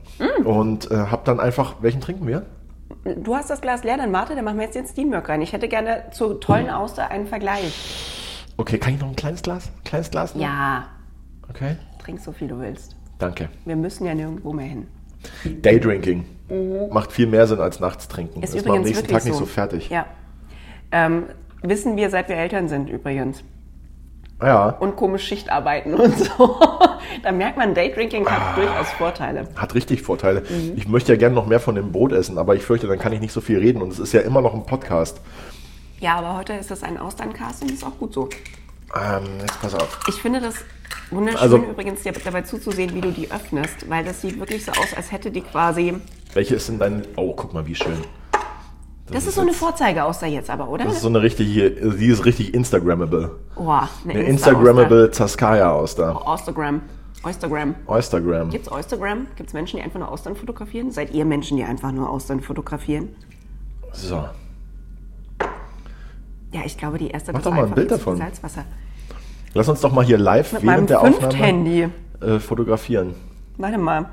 [0.43, 2.43] Und äh, habe dann einfach, welchen trinken wir?
[3.03, 5.41] Du hast das Glas leer, dann warte, dann machen wir jetzt den Steamwork rein.
[5.41, 7.73] Ich hätte gerne zur tollen Auster einen Vergleich.
[8.55, 9.67] Okay, kann ich noch ein kleines Glas?
[9.67, 10.33] Ein kleines Glas?
[10.35, 10.43] nehmen?
[10.49, 10.87] Ja,
[11.49, 12.95] Okay, trink so viel du willst.
[13.19, 13.49] danke.
[13.65, 14.87] Wir müssen ja nirgendwo mehr hin.
[15.61, 16.25] Daydrinking
[16.91, 18.39] macht viel mehr Sinn als nachts trinken.
[18.39, 18.43] Mhm.
[18.43, 19.39] Ist ist man am nächsten Tag nicht so.
[19.41, 19.89] so fertig.
[19.89, 20.05] Ja.
[20.91, 21.23] Ähm,
[21.61, 23.43] wissen wir, seit wir Eltern sind übrigens.
[24.41, 26.59] Ja, Und komisch Schicht arbeiten und so.
[27.23, 28.55] da merkt man, Daydrinking hat Ah.
[28.55, 29.47] durchaus Vorteile.
[29.55, 30.41] hat richtig Vorteile.
[30.41, 30.73] Mhm.
[30.75, 33.13] Ich möchte ja gerne noch mehr von dem Brot essen, aber ich fürchte, dann kann
[33.13, 35.21] ich nicht so viel reden und es ist ja immer noch ein Podcast.
[35.99, 38.27] Ja, aber heute ist das ein Austerncast und ist auch gut so.
[38.95, 39.99] Ähm, jetzt pass auf.
[40.09, 40.55] Ich finde das
[41.09, 44.71] wunderschön Also- übrigens, dir dabei zuzusehen, wie du die öffnest, weil das sieht wirklich so
[44.71, 45.93] aus, als hätte die quasi.
[46.33, 47.03] Welche ist denn dein...
[47.15, 47.97] Oh, guck mal, wie schön.
[49.11, 50.85] Das, ist so eine Vorzeigeauster jetzt aber, oder?
[50.85, 53.31] Das ist so eine richtige, die ist richtig Instagrammable.
[53.55, 54.23] oh, eine, Eine.
[54.23, 56.25] Instagrammable Zaskaya-Auster.
[56.25, 56.81] Oystergram.
[57.23, 57.75] Oystergram.
[57.87, 58.49] Oystergram.
[58.49, 59.27] Gibt's Oystergram?
[59.35, 60.91] Gibt's Menschen, die einfach nur Austern fotografieren?
[60.91, 63.09] Seid ihr Menschen, die einfach nur Austern fotografieren?
[63.91, 64.25] So.
[66.51, 68.17] Ja, ich glaube, die erste Mach das doch mal ein Bild davon.
[68.17, 68.63] Salzwasser.
[69.53, 71.89] Lass uns doch mal hier live Mit während der Aufnahme Fünft-Handy.
[72.21, 73.15] äh, fotografieren.
[73.57, 74.05] Warte mal.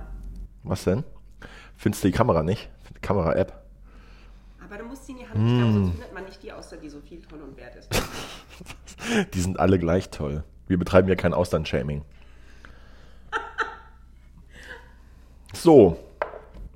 [0.64, 1.04] Was denn?
[1.76, 2.68] Findest du die Kamera nicht?
[2.94, 3.52] Die Kamera-App?
[4.70, 5.74] Aber du musst sie in die Hand nehmen, Mm.
[5.74, 7.88] sonst findet man nicht die Auster, die so viel toll und wert ist.
[9.34, 10.44] Die sind alle gleich toll.
[10.68, 12.02] Wir betreiben ja kein Austern-Shaming.
[15.52, 15.96] So,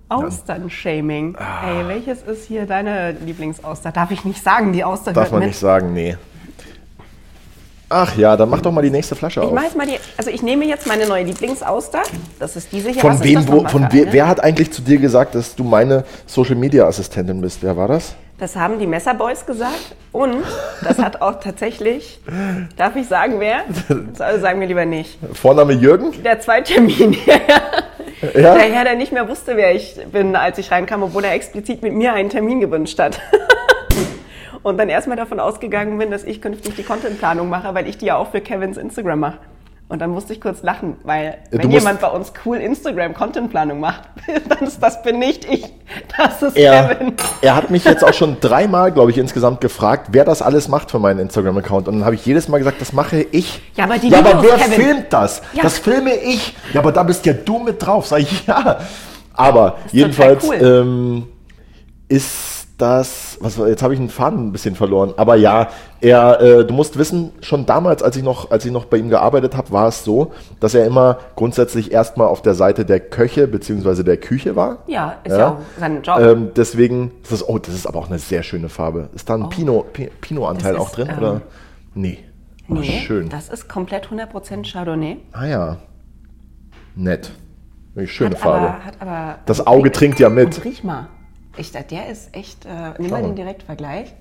[0.08, 1.36] Austern-Shaming.
[1.36, 3.92] Ey, welches ist hier deine Lieblingsauster?
[3.92, 5.48] Darf ich nicht sagen, die Auster darf man mit.
[5.50, 6.16] nicht sagen, nee.
[7.96, 9.52] Ach ja, dann mach doch mal die nächste Flasche Ich auf.
[9.52, 12.02] mache jetzt mal die, also ich nehme jetzt meine neue Lieblingsauster.
[12.40, 13.00] Das ist diese hier.
[13.00, 14.12] Von Was wem, wo, von we, eine?
[14.12, 17.58] wer hat eigentlich zu dir gesagt, dass du meine Social Media Assistentin bist?
[17.62, 18.16] Wer war das?
[18.38, 20.42] Das haben die Messerboys gesagt und
[20.82, 22.18] das hat auch tatsächlich,
[22.76, 23.58] darf ich sagen, wer?
[24.18, 25.16] Das sagen wir lieber nicht.
[25.32, 26.20] Vorname Jürgen?
[26.24, 27.16] Der Zweitermin.
[28.32, 28.54] Ja.
[28.54, 31.82] Der Herr, der nicht mehr wusste, wer ich bin, als ich reinkam, obwohl er explizit
[31.82, 33.20] mit mir einen Termin gewünscht hat.
[34.64, 38.06] Und dann erstmal davon ausgegangen bin, dass ich künftig die Contentplanung mache, weil ich die
[38.06, 39.38] ja auch für Kevins Instagram mache.
[39.86, 44.04] Und dann musste ich kurz lachen, weil wenn jemand bei uns cool Instagram-Contentplanung macht,
[44.48, 45.66] dann ist das bin nicht ich,
[46.16, 47.12] das ist Er, Kevin.
[47.42, 50.90] er hat mich jetzt auch schon dreimal, glaube ich, insgesamt gefragt, wer das alles macht
[50.90, 51.86] für meinen Instagram-Account.
[51.86, 53.60] Und dann habe ich jedes Mal gesagt, das mache ich.
[53.76, 54.72] Ja, aber die ja, aber wer Kevin.
[54.72, 55.42] filmt das?
[55.52, 55.62] Ja.
[55.62, 56.56] Das filme ich.
[56.72, 58.06] Ja, aber da bist ja du mit drauf.
[58.06, 58.78] Sag ich, ja.
[59.34, 61.26] Aber jedenfalls total ähm,
[62.08, 65.14] ist das, was jetzt habe ich den Faden ein bisschen verloren.
[65.16, 65.68] Aber ja,
[66.00, 69.08] er, äh, du musst wissen, schon damals, als ich noch, als ich noch bei ihm
[69.10, 73.46] gearbeitet habe, war es so, dass er immer grundsätzlich erstmal auf der Seite der Köche
[73.46, 74.02] bzw.
[74.02, 74.78] der Küche war.
[74.88, 76.18] Ja, ist ja, auch sein Job.
[76.18, 79.08] Ähm, deswegen, das ist, oh, das ist aber auch eine sehr schöne Farbe.
[79.14, 81.08] Ist da ein Pinot, Pi- Pinot-Anteil auch drin?
[81.10, 81.40] ähm, oder?
[81.94, 82.18] Nee.
[82.68, 83.28] Oh, nee, schön.
[83.28, 85.18] das ist komplett 100% Chardonnay.
[85.32, 85.76] ah ja.
[86.96, 87.30] Nett.
[87.96, 88.74] Eine schöne Hat Farbe.
[89.00, 90.56] aber, aber Das Auge trinkt ja mit.
[90.56, 91.08] Und riech mal.
[91.56, 94.12] Ich dachte, der ist echt, äh, nimm mal den Direktvergleich.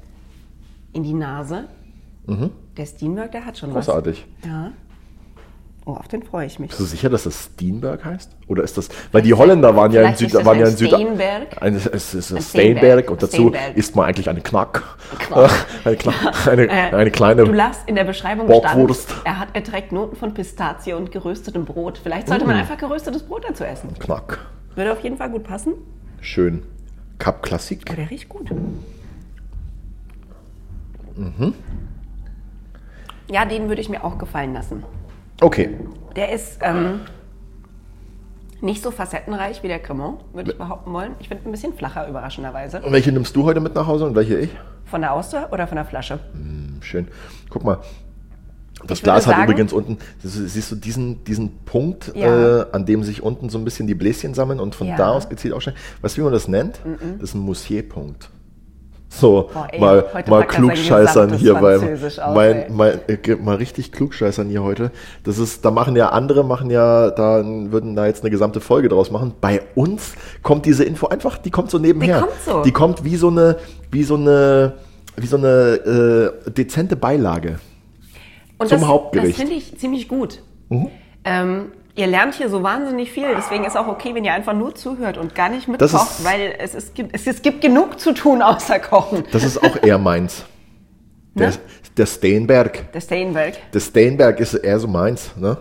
[0.92, 1.66] In die Nase.
[2.78, 3.74] Der Steenberg, der hat schon Mhm.
[3.76, 4.26] Großartig.
[4.42, 4.50] was.
[4.50, 4.72] Ja.
[5.86, 6.70] Oh, auf den freue ich mich.
[6.70, 8.32] Bist du sicher, dass das Steenberg heißt?
[8.48, 10.88] Oder ist das, weil die Holländer waren ja in Süd, waren ja ein in Süd,
[10.94, 11.62] Steenberg.
[11.62, 12.44] Ein, es ist ein Steenberg.
[12.44, 13.76] Steenberg und dazu Steenberg.
[13.76, 14.84] isst man eigentlich eine Knack.
[15.20, 15.52] Knack.
[15.84, 17.44] eine, Knack eine, Äh, eine kleine.
[17.44, 19.10] Du las in der Beschreibung Bockwurst.
[19.10, 21.98] stand, er, hat, er trägt Noten von Pistazie und geröstetem Brot.
[22.02, 22.48] Vielleicht sollte Mm.
[22.48, 23.90] man einfach geröstetes Brot dazu essen.
[24.00, 24.40] Knack.
[24.76, 25.74] Würde auf jeden Fall gut passen.
[26.22, 26.64] Schön.
[27.24, 27.84] Cup Klassik.
[27.88, 28.52] Aber der riecht gut.
[31.16, 31.54] Mhm.
[33.30, 34.84] Ja, den würde ich mir auch gefallen lassen.
[35.40, 35.70] Okay.
[36.18, 37.00] Der ist ähm,
[38.60, 41.16] nicht so facettenreich wie der Cremant, würde ich behaupten wollen.
[41.22, 42.82] Ich finde ein bisschen flacher, überraschenderweise.
[42.82, 44.50] Und welche nimmst du heute mit nach Hause und welche ich?
[44.84, 46.20] Von der Auster oder von der Flasche?
[46.82, 47.08] Schön.
[47.50, 47.78] Guck mal.
[48.88, 52.62] Das Ich Glas hat sagen- übrigens unten, siehst du diesen, diesen Punkt, Ja.
[52.62, 54.96] äh, an dem sich unten so ein bisschen die Bläschen sammeln und von Ja.
[54.98, 55.78] da aus gezielt aussteigen.
[56.02, 56.80] Weißt du, wie man das nennt?
[57.20, 58.30] Das ist ein Moussier-Punkt.
[59.10, 61.82] So, Boah, ey, mal, mal er klugscheißern hier beim,
[62.34, 64.90] mal, mal, äh, mal richtig klugscheißern hier heute.
[65.24, 68.90] Das ist, da machen ja andere, machen ja, da würden da jetzt eine gesamte Folge
[68.90, 69.34] draus machen.
[69.40, 72.22] Bei uns kommt diese Info einfach, die kommt so nebenher.
[72.22, 72.64] kommt so.
[72.64, 73.58] Die kommt wie so eine,
[73.92, 74.74] wie so eine,
[75.16, 77.60] wie so eine äh, dezente Beilage.
[78.58, 79.32] Und Zum das, Hauptgericht.
[79.32, 80.42] Das finde ich ziemlich gut.
[80.70, 80.88] Mhm.
[81.26, 84.76] Ähm, ihr lernt hier so wahnsinnig viel, deswegen ist auch okay, wenn ihr einfach nur
[84.76, 88.80] zuhört und gar nicht mitkocht, weil es, ist, es, es gibt genug zu tun außer
[88.80, 89.24] Kochen.
[89.32, 90.46] Das ist auch eher meins.
[91.36, 91.54] Der, Ne?
[91.98, 92.92] der Steinberg.
[92.94, 93.72] Der Steinberg.
[93.72, 95.32] Der Steinberg ist eher so meins.
[95.38, 95.58] Ne?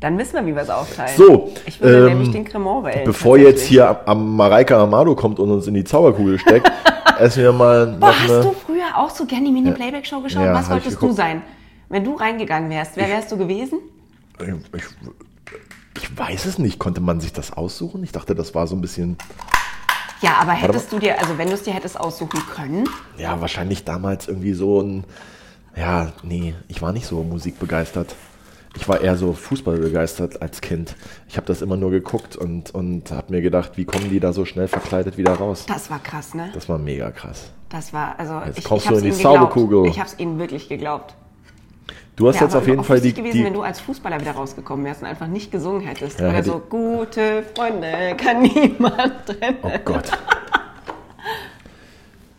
[0.00, 1.16] Dann wissen wir, wie wir es aufteilen.
[1.16, 3.04] So, Ich würde ähm, nämlich den Cremant wählen.
[3.04, 6.70] Bevor jetzt hier am- am Mareike Amado kommt und uns in die Zauberkugel steckt,
[7.18, 8.42] essen wir mal Boah, hast eine.
[8.42, 10.44] du früher auch so gerne die Mini-Playback-Show geschaut?
[10.44, 11.42] Ja, Was wolltest du sein?
[11.88, 13.80] Wenn du reingegangen wärst, wer wärst du gewesen?
[14.74, 14.84] Ich,
[15.96, 16.78] ich weiß es nicht.
[16.78, 18.02] Konnte man sich das aussuchen?
[18.04, 19.16] Ich dachte, das war so ein bisschen.
[20.20, 23.84] Ja, aber hättest du dir, also wenn du es dir hättest aussuchen können, Ja, wahrscheinlich
[23.84, 25.04] damals irgendwie so ein.
[25.76, 28.14] Ja, nee, ich war nicht so musikbegeistert.
[28.76, 30.94] Ich war eher so fußballbegeistert als Kind.
[31.28, 34.32] Ich habe das immer nur geguckt und, und habe mir gedacht, wie kommen die da
[34.32, 35.64] so schnell verkleidet wieder raus?
[35.66, 36.50] das war krass, ne?
[36.52, 37.50] Das war mega krass.
[37.70, 39.12] Das war, also Jetzt ich, kommst ich du in die.
[39.12, 39.86] Zauberkugel.
[39.86, 41.14] Ich habe es ihnen wirklich geglaubt.
[42.18, 43.14] Du hast Ja, jetzt auf jeden Fall die.
[43.14, 46.18] gewesen, die wenn du als Fußballer wieder rausgekommen wärst und einfach nicht gesungen hättest.
[46.18, 49.58] Ja, Oder hätte so, gute Freunde kann niemand trennen.
[49.62, 50.10] oh Gott.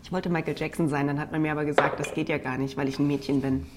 [0.03, 2.57] Ich wollte Michael Jackson sein, dann hat man mir aber gesagt, das geht ja gar
[2.57, 3.67] nicht, weil ich ein Mädchen bin.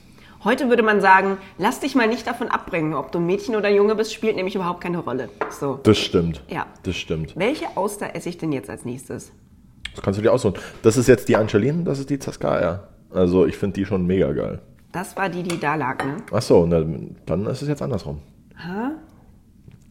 [0.44, 3.68] Heute würde man sagen, lass dich mal nicht davon abbringen, ob du ein Mädchen oder
[3.68, 5.28] ein Junge bist, spielt nämlich überhaupt keine Rolle.
[5.50, 5.78] So.
[5.82, 6.42] Das stimmt.
[6.48, 6.64] Ja.
[6.84, 7.34] Das stimmt.
[7.36, 9.30] Welche Auster esse ich denn jetzt als nächstes?
[9.94, 10.54] Das kannst du dir aussuchen.
[10.82, 12.88] Das ist jetzt die Angeline, das ist die Zaskaya.
[13.10, 14.62] Also ich finde die schon mega geil.
[14.92, 16.18] Das war die, die da lag, ne?
[16.30, 16.84] Ach so, na,
[17.26, 18.18] dann ist es jetzt andersrum.
[18.62, 18.92] Ha?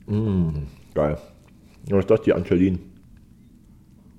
[0.06, 1.18] Mm, geil.
[1.90, 2.78] Ja, ich dachte die Angeline.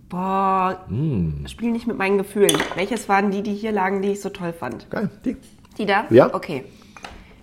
[0.09, 1.47] Boah, Mm.
[1.47, 2.57] spiel nicht mit meinen Gefühlen.
[2.75, 4.90] Welches waren die, die hier lagen, die ich so toll fand?
[4.90, 5.37] Geil, die.
[5.79, 6.05] Die da?
[6.11, 6.35] Ja.
[6.35, 6.64] Okay.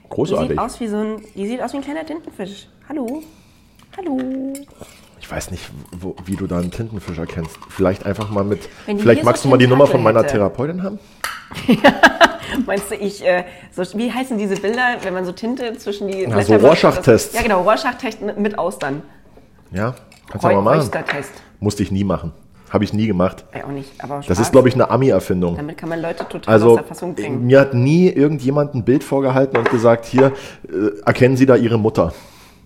[0.04, 0.50] Die Großartig.
[0.50, 2.68] sieht aus wie so ein, die sieht aus wie ein kleiner Tintenfisch.
[2.88, 3.24] Hallo?
[3.98, 4.54] Hallo?
[5.20, 7.58] Ich weiß nicht, wo, wie du da einen Tintenfisch erkennst.
[7.70, 8.70] Vielleicht einfach mal mit.
[8.88, 10.34] Die Vielleicht magst so du mal die Nummer von meiner hätte.
[10.34, 11.00] Therapeutin haben?
[12.66, 16.22] Meinst du, ich, äh, so, wie heißen diese Bilder, wenn man so Tinte zwischen die
[16.24, 16.68] Ja, Blätter so?
[16.68, 17.36] Rorschach-Tests.
[17.36, 19.02] Ja, genau, Rorschach-Test mit, Austern.
[19.72, 19.94] Ja,
[20.30, 20.80] kannst du mal machen.
[20.80, 21.32] Oyster-Test.
[21.60, 22.32] Musste ich nie machen.
[22.72, 23.46] Habe ich nie gemacht.
[23.56, 24.40] Ja, auch nicht, aber Das Spaß.
[24.42, 25.56] ist, glaube ich, eine Ami-Erfindung.
[25.56, 27.46] Damit kann man Leute total Also aus der Fassung bringen.
[27.48, 30.34] mir hat nie irgendjemand ein Bild vorgehalten und gesagt, hier,
[30.68, 32.14] äh, erkennen Sie da Ihre Mutter.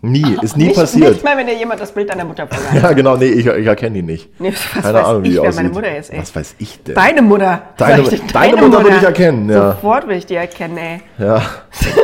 [0.06, 1.13] Nie, ist nie nicht, passiert.
[1.13, 2.84] Nicht mal, wenn dir jemand das Bild deiner Mutter vorhält.
[2.84, 4.38] Ja, genau, nee, ich, ich erkenne ihn nicht.
[4.38, 5.63] Nee, was Keine weiß Ahnung, wie ich, die wer aussieht.
[5.63, 6.20] meine Mutter ist, ey.
[6.20, 6.96] Was weiß ich denn?
[6.96, 7.62] Deine Mutter.
[7.78, 9.72] Deine- ich dir, deine Mutter würde ich erkennen, ja.
[9.72, 11.02] Sofort würde ich die erkennen, ey.
[11.18, 11.42] Ja,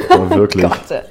[0.09, 0.63] aber wirklich.
[0.63, 1.03] Gott.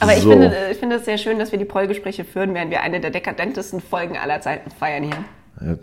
[0.00, 0.30] Aber ich, So.
[0.30, 3.00] finde, äh, ich finde es sehr schön, dass wir die Prollgespräche führen, während wir eine
[3.00, 5.12] der dekadentesten Folgen aller Zeiten feiern hier.
[5.60, 5.74] Ja,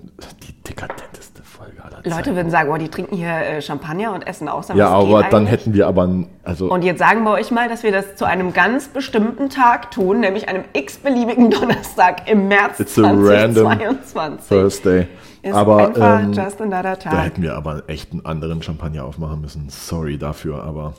[0.41, 2.09] Die dekadenteste Folge aller Zeiten.
[2.09, 5.45] Leute würden sagen, oh, die trinken hier äh, Champagner und essen mal, Ja, aber dann
[5.45, 8.53] hätten wir aber, also, Und jetzt sagen wir euch mal, dass wir das zu einem
[8.53, 14.47] ganz bestimmten Tag tun, nämlich einem x-beliebigen Donnerstag im März It's a random 2022.
[14.49, 15.07] Thursday.
[15.41, 17.23] Ist aber einfach ähm, just another da Tag.
[17.23, 19.69] hätten wir aber echt einen anderen Champagner aufmachen müssen.
[19.69, 20.95] Sorry dafür, aber.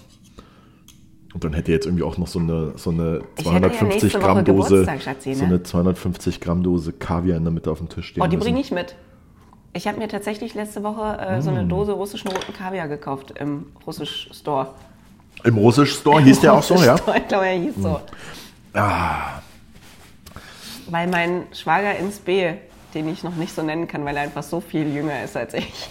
[1.34, 4.02] Und dann hätte jetzt irgendwie auch noch so eine, so eine Ich hätte ja 250
[4.02, 5.48] nächste Woche Gramm Dose, Schatzi, so ne?
[5.48, 8.60] eine 250 Gramm Dose Kaviar in der Mitte auf dem Tisch stehen Oh, die bringe
[8.60, 8.94] ich mit.
[9.76, 11.68] Ich habe mir tatsächlich letzte Woche äh, so eine Mm.
[11.68, 14.68] Dose russischen roten Kaviar gekauft im Russisch Store.
[15.44, 16.96] Im Russisch Store hieß der auch so, ja?
[16.96, 18.00] Store, ich glaube, er hieß so.
[18.72, 19.42] Ah,
[20.88, 22.54] Weil mein Schwager ins B,
[22.94, 25.52] den ich noch nicht so nennen kann, weil er einfach so viel jünger ist als
[25.52, 25.90] ich.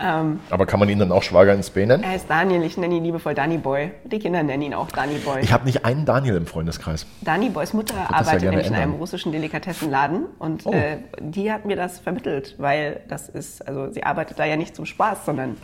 [0.00, 2.04] Ähm, aber kann man ihn dann auch Schwager ins B nennen?
[2.04, 3.90] er heißt Daniel, ich nenne ihn liebevoll Danny Boy.
[4.04, 5.40] Die Kinder nennen ihn auch Danny Boy.
[5.42, 7.04] Ich habe nicht einen Daniel im Freundeskreis.
[7.22, 9.00] Danny Boys Mutter ja arbeitet gerne nämlich in einem ändern.
[9.00, 10.72] russischen Delikatessenladen und Oh.
[10.72, 14.76] äh, die hat mir das vermittelt, weil das ist, also sie arbeitet da ja nicht
[14.76, 15.56] zum Spaß, sondern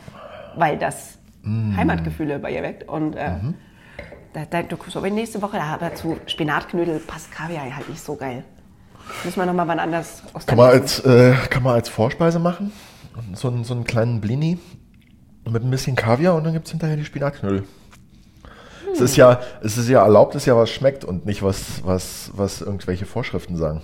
[0.57, 1.77] weil das Mm.
[1.77, 2.89] Heimatgefühle bei ihr weckt.
[2.89, 3.55] Und äh, Mhm.
[4.33, 8.03] da, da, du guckst aber nächste Woche, da aber zu Spinatknödel passt Kaviar halt nicht
[8.03, 8.45] so geil.
[9.25, 12.73] Müssen wir nochmal wann anders aus Kann man als, äh, kann man als Vorspeise machen.
[13.35, 14.59] So, einen- so einen kleinen Blini
[15.51, 17.65] mit ein bisschen Kaviar und dann gibt es hinterher die Spinatknödel.
[18.93, 21.85] Es ist ja, es ist ja erlaubt, es ist ja was schmeckt und nicht was,
[21.85, 23.83] was, was irgendwelche Vorschriften sagen.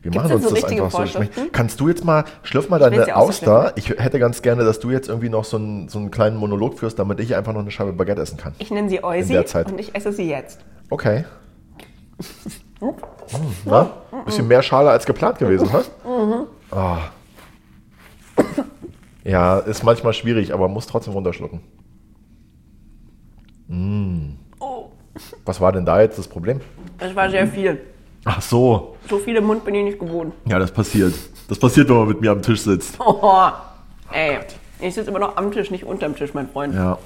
[0.00, 1.02] Wir Gibt's machen uns so das einfach so.
[1.04, 3.72] Ich mein, kannst du jetzt mal, schlürf mal deine so Auster.
[3.76, 6.76] Ich hätte ganz gerne, dass du jetzt irgendwie noch so einen, so einen kleinen Monolog
[6.78, 8.54] führst, damit ich einfach noch eine Scheibe Baguette essen kann.
[8.58, 10.58] Ich nenne sie Eusi und ich esse sie jetzt.
[10.90, 11.24] Okay.
[12.80, 13.90] Hm, na?
[14.24, 15.78] Bisschen mehr Schale als geplant gewesen, hä?
[16.72, 16.98] Ah.
[19.24, 21.60] Ja, ist manchmal schwierig, aber muss trotzdem runterschlucken.
[23.68, 24.34] Mm.
[24.60, 24.86] Oh,
[25.44, 26.60] Was war denn da jetzt das Problem?
[26.98, 27.80] das war sehr viel.
[28.24, 28.96] Ach so.
[29.08, 30.32] So viel im Mund bin ich nicht gewohnt.
[30.46, 31.14] Ja, das passiert.
[31.48, 32.96] Das passiert, wenn man mit mir am Tisch sitzt.
[33.00, 33.48] Oh,
[34.12, 34.38] ey,
[34.80, 36.74] ich sitze immer noch am Tisch, nicht unterm Tisch, mein Freund.
[36.74, 36.98] Ja.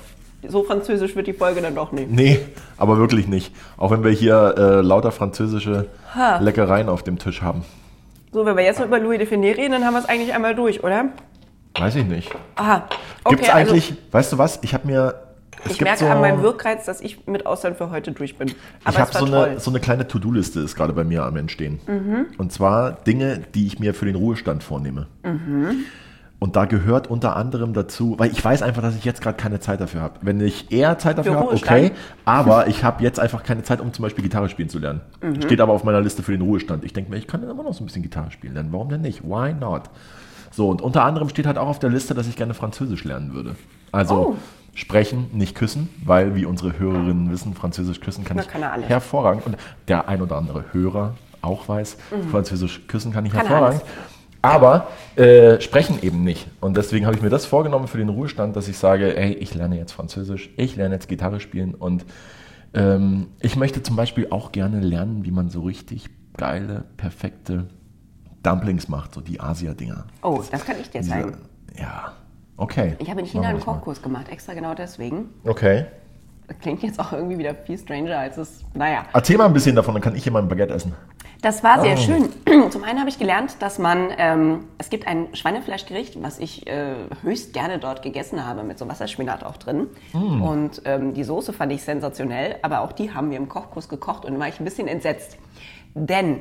[0.47, 2.11] So französisch wird die Folge dann doch nicht.
[2.11, 2.39] Nee,
[2.77, 3.55] aber wirklich nicht.
[3.79, 5.87] Auch wenn wir hier äh, lauter französische
[6.41, 7.65] Leckereien auf dem Tisch haben.
[8.33, 10.55] So, wenn wir jetzt noch über Louis Define reden, dann haben wir es eigentlich einmal
[10.55, 11.07] durch, oder?
[11.79, 12.31] Weiß ich nicht.
[12.57, 12.89] Aha.
[13.29, 14.59] Gibt es okay, eigentlich, weißt du was?
[14.63, 15.15] Ich habe mir.
[15.59, 18.39] Es Also, ich merke so, an meinem Wirkreiz, dass ich mit Ausland für heute durch
[18.39, 18.53] bin.
[18.85, 19.45] Aber ich habe so toll.
[19.45, 21.81] eine, so eine kleine To-Do-Liste ist gerade bei mir am Entstehen.
[21.87, 22.27] Mhm.
[22.39, 25.07] Und zwar Dinge, die ich mir für den Ruhestand vornehme.
[25.25, 25.85] Mhm.
[26.39, 29.59] Und da gehört unter anderem dazu, weil ich weiß einfach, dass ich jetzt gerade keine
[29.59, 30.21] Zeit dafür habe.
[30.21, 31.93] Wenn ich eher Zeit dafür Für habe, okay,
[32.27, 35.01] aber ich habe jetzt einfach keine Zeit, um zum Beispiel Gitarre spielen zu lernen.
[35.23, 35.41] Mhm.
[35.41, 36.85] Steht aber auf meiner Liste für den Ruhestand.
[36.85, 38.69] Ich denke mir, ich kann dann immer noch so ein bisschen Gitarre spielen lernen.
[38.71, 39.25] Warum denn nicht?
[39.25, 39.85] Why not?
[40.57, 43.35] So, und unter anderem steht halt auch auf der Liste, dass ich gerne Französisch lernen
[43.35, 43.57] würde.
[43.93, 44.37] Also Oh.
[44.73, 48.73] sprechen, nicht küssen, weil, wie unsere Hörerinnen wissen, Französisch küssen kann Na, ich kann er
[48.73, 48.89] alles.
[48.89, 49.45] hervorragend.
[49.45, 51.99] Und der ein oder andere Hörer auch weiß,
[52.31, 53.37] Französisch küssen kann ich Mhm.
[53.37, 53.83] Kann er hervorragend.
[54.41, 56.49] Aber äh, sprechen eben nicht.
[56.63, 59.55] Und deswegen habe ich mir das vorgenommen für den Ruhestand, dass ich sage, ey, ich
[59.55, 62.07] lerne jetzt Französisch, ich lerne jetzt Gitarre spielen und
[62.73, 67.67] ähm, ich möchte zum Beispiel auch gerne lernen, wie man so richtig geile, perfekte
[68.47, 70.05] Dumplings macht, so die Asia-Dinger.
[70.23, 71.37] Oh, das kann ich dir Diese- zeigen.
[71.79, 72.13] Ja,
[72.57, 72.95] okay.
[72.99, 73.75] Ich habe in China einen das mal.
[73.75, 75.31] Kochkurs gemacht, extra genau deswegen.
[75.45, 75.87] Okay.
[76.49, 79.05] Das klingt jetzt auch irgendwie wieder viel stranger, als es, naja.
[79.13, 80.95] Erzähl mal ein bisschen davon, dann kann ich hier mal ein Baguette essen.
[81.43, 82.01] Das war sehr Oh.
[82.01, 82.29] schön.
[82.71, 86.95] Zum einen habe ich gelernt, dass man, ähm, es gibt ein Schweinefleischgericht, was ich äh,
[87.23, 89.89] höchst gerne dort gegessen habe, mit so Wasserspinat auch drin.
[90.13, 90.41] Mm.
[90.43, 94.25] Und ähm, die Soße fand ich sensationell, aber auch die haben wir im Kochkurs gekocht
[94.25, 95.37] und da war ich ein bisschen entsetzt.
[95.95, 96.41] Denn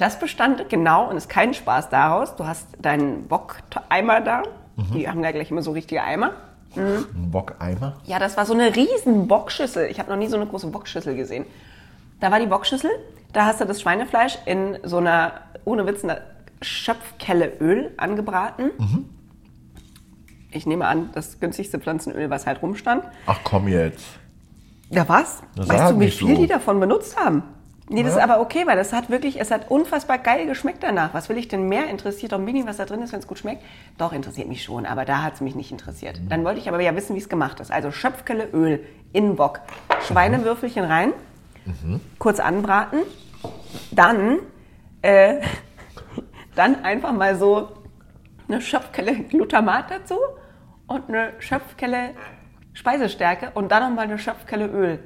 [0.00, 2.36] das bestand genau und ist kein Spaß daraus.
[2.36, 4.42] Du hast deinen Bockeimer da,
[4.76, 4.92] Mhm.
[4.94, 6.32] die haben ja gleich immer so richtige Eimer.
[6.76, 7.96] Ein Bockeimer.
[8.04, 9.86] Ja, das war so eine riesen Bockschüssel.
[9.90, 11.44] Ich habe noch nie so eine große Bockschüssel gesehen.
[12.20, 12.90] Da war die Bockschüssel,
[13.32, 15.32] da hast du das Schweinefleisch in so einer,
[15.64, 16.20] ohne Witz, einer
[16.62, 18.70] Schöpfkelle Öl angebraten.
[20.52, 23.04] Ich nehme an, das günstigste Pflanzenöl, was halt rumstand.
[23.26, 24.04] Ach komm jetzt.
[24.90, 25.42] Ja, was?
[25.56, 26.40] Das weißt du, wie viel so.
[26.42, 27.42] die davon benutzt haben?
[27.92, 28.18] Nee, das Ja.
[28.18, 31.12] ist aber okay, weil das hat wirklich, es hat unfassbar geil geschmeckt danach.
[31.12, 31.88] Was will ich denn mehr?
[31.88, 33.62] Interessiert doch ein Mini, was da drin ist, wenn es gut schmeckt?
[33.98, 36.20] Doch, interessiert mich schon, aber da hat es mich nicht interessiert.
[36.20, 36.28] Mhm.
[36.28, 37.72] Dann wollte ich aber ja wissen, wie es gemacht ist.
[37.72, 39.60] Also Schöpfkelle Öl in Bock,
[40.06, 41.12] Schweinewürfelchen rein,
[41.66, 42.00] Mhm.
[42.20, 43.00] kurz anbraten,
[43.90, 44.38] dann,
[45.02, 45.40] äh,
[46.54, 47.68] dann einfach mal so
[48.48, 50.14] eine Schöpfkelle Glutamat dazu
[50.86, 52.10] und eine Schöpfkelle
[52.72, 55.00] Speisestärke und dann nochmal eine Schöpfkelle Öl.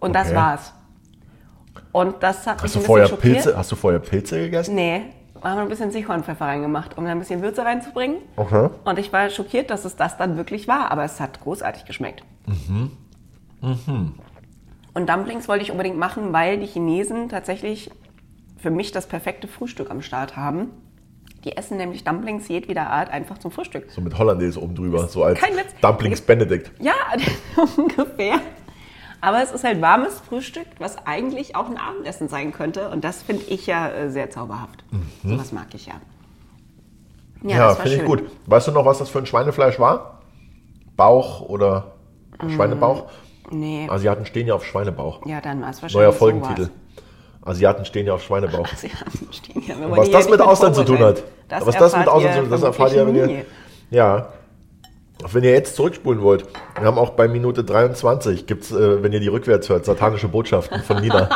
[0.00, 0.36] Und das Okay.
[0.36, 0.72] war's.
[1.92, 3.42] Und das hat Hast mich du, ein vorher bisschen schockiert.
[3.44, 4.74] Pilze, hast du vorher Pilze gegessen?
[4.74, 5.02] Nee,
[5.42, 8.18] haben wir ein bisschen Sichuanpfeffer reingemacht, um da ein bisschen Würze reinzubringen.
[8.36, 8.68] Okay.
[8.84, 12.22] Und ich war schockiert, dass es das dann wirklich war, aber es hat großartig geschmeckt.
[14.94, 17.90] Und Dumplings wollte ich unbedingt machen, weil die Chinesen tatsächlich
[18.58, 20.70] für mich das perfekte Frühstück am Start haben.
[21.44, 23.90] Die essen nämlich Dumplings jedweder Art einfach zum Frühstück.
[23.90, 25.40] So mit Hollandaise oben drüber, so als.
[25.80, 26.70] Dumplings Benedict.
[26.78, 26.92] Ja,
[27.76, 28.40] ungefähr.
[29.22, 32.88] Aber es ist halt warmes Frühstück, was eigentlich auch ein Abendessen sein könnte.
[32.90, 34.84] Und das finde ich ja äh, sehr zauberhaft.
[35.24, 35.94] So was mag ich ja.
[37.44, 38.24] Ja, Ja, finde ich gut.
[38.46, 40.22] Weißt du noch, was das für ein Schweinefleisch war?
[40.96, 41.92] Bauch oder
[42.48, 43.04] Schweinebauch?
[43.50, 45.24] Nee, Asiaten stehen ja auf Schweinebauch.
[45.26, 46.62] ja, dann war es wahrscheinlich Neuer Folgentitel.
[46.64, 46.76] sowas.
[47.44, 48.66] Asiaten stehen ja auf Schweinebauch.
[48.72, 51.22] Asiaten stehen ja, wenn man Was das mit Ausland zu tun hat.
[51.48, 53.44] Das was das mit Ausland zu tun hat, das erfahrt ihr, wenn ihr.
[53.90, 54.28] Ja.
[55.30, 56.46] Wenn ihr jetzt zurückspulen wollt,
[56.78, 60.28] wir haben auch bei Minute 23, gibt es, äh, wenn ihr die rückwärts hört, satanische
[60.28, 61.28] Botschaften von Nina.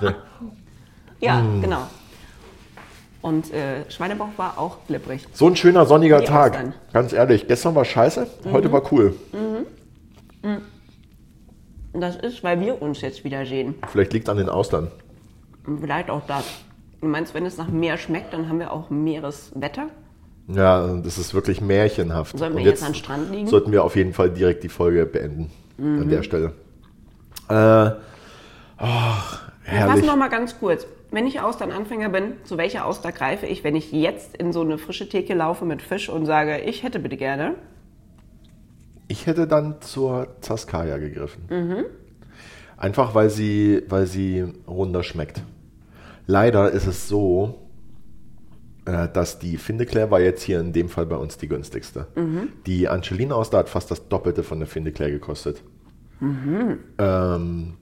[1.20, 1.62] Ja, Hm.
[1.62, 1.86] genau.
[3.22, 5.26] Und äh, Schweinebauch war auch glibberig.
[5.32, 6.74] So ein schöner sonniger Die Tag.
[6.92, 8.52] Ganz ehrlich, gestern war scheiße, Mhm.
[8.52, 9.14] heute war cool.
[10.42, 13.76] Und das ist, weil wir uns jetzt wieder sehen.
[13.88, 14.90] Vielleicht liegt es an den Austern.
[15.80, 16.44] Vielleicht auch das.
[17.00, 19.86] Du meinst, wenn es nach Meer schmeckt, dann haben wir auch Meereswetter?
[20.48, 22.38] Ja, das ist wirklich märchenhaft.
[22.38, 23.44] Sollen wir Und jetzt am Strand liegen?
[23.44, 23.48] Mhm.
[23.48, 25.50] Sollten wir auf jeden Fall direkt die Folge beenden.
[25.78, 26.52] An der Stelle.
[27.48, 27.98] Äh, Wir
[29.64, 29.94] herrlich.
[29.94, 30.86] fassen noch mal ganz kurz.
[31.10, 34.78] Wenn ich Austernanfänger bin, zu welcher Auster greife ich, wenn ich jetzt in so eine
[34.78, 37.54] frische Theke laufe mit Fisch und sage, ich hätte bitte gerne?
[39.08, 41.44] Ich hätte dann zur Zaskaya gegriffen.
[41.50, 41.84] Mhm.
[42.76, 45.42] Einfach weil sie, weil sie runder schmeckt.
[46.26, 47.63] Leider ist es so,
[48.84, 52.06] dass die Findeclair war jetzt hier in dem Fall bei uns die günstigste.
[52.16, 52.48] Mhm.
[52.66, 55.62] Die Angelina-Auster hat fast das Doppelte von der Findeclair gekostet.
[56.20, 56.78] Mhm.
[56.98, 57.74] Ähm,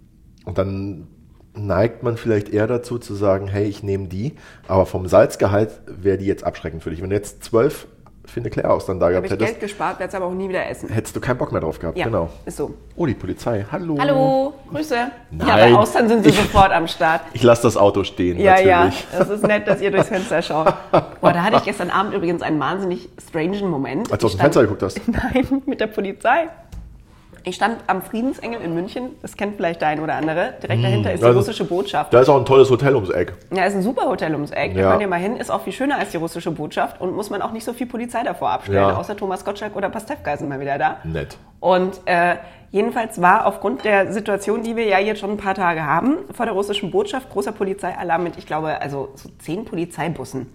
[0.44, 1.08] und dann
[1.54, 4.34] neigt man vielleicht eher dazu zu sagen, hey, ich nehme die,
[4.68, 7.02] aber vom Salzgehalt wäre die jetzt abschreckend für dich.
[7.02, 7.88] Wenn du jetzt zwölf
[8.24, 10.88] Findeclair-Austern da Habe gehabt ich hättest, Geld gespart, werde es aber auch nie wieder essen.
[10.88, 11.98] hättest du keinen Bock mehr drauf gehabt.
[11.98, 12.28] Ja, Genau.
[12.46, 12.72] ist so.
[12.96, 13.66] Oh, die Polizei.
[13.70, 13.96] Hallo.
[13.98, 14.94] Hallo, Grüße.
[14.94, 15.46] Ja, Nein.
[15.72, 17.22] bei Austern sind sie Ich- sofort am Start.
[17.32, 19.06] Ich lasse das Auto stehen, Ja, ja, natürlich.
[19.18, 20.72] es ist nett, dass ihr durchs Fenster schaut.
[21.20, 24.10] Boah, da hatte ich gestern Abend übrigens einen wahnsinnig strangen Moment.
[24.12, 25.00] Als du aus dem Fenster geguckt hast.
[25.08, 26.48] Nein, mit der Polizei.
[27.44, 30.54] Ich stand am Friedensengel in München, das kennt vielleicht der ein oder andere.
[30.62, 32.12] Direkt dahinter ist die russische Botschaft.
[32.14, 33.32] Da ist auch ein tolles Hotel ums Eck.
[33.54, 34.74] Ja, ist ein super Hotel ums Eck.
[34.74, 34.90] Da Ja.
[34.90, 37.42] könnt ihr mal hin, ist auch viel schöner als die russische Botschaft und muss man
[37.42, 38.78] auch nicht so viel Polizei davor abstellen.
[38.88, 38.96] Ja.
[38.96, 40.98] Außer Thomas Gottschalk oder Pastewka sind mal wieder da.
[41.04, 41.36] Nett.
[41.60, 42.36] Und äh,
[42.70, 46.46] jedenfalls war aufgrund der Situation, die wir ja jetzt schon ein paar Tage haben, vor
[46.46, 50.46] der russischen Botschaft großer Polizeialarm mit, ich glaube, also so zehn Polizeibussen.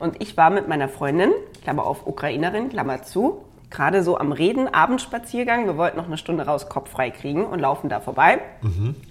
[0.00, 1.30] Und ich war mit meiner Freundin,
[1.62, 5.66] Klammer auf Ukrainerin, Klammer zu, gerade so am Reden, Abendspaziergang.
[5.66, 8.38] Wir wollten noch eine Stunde raus Kopf frei kriegen und laufen da vorbei.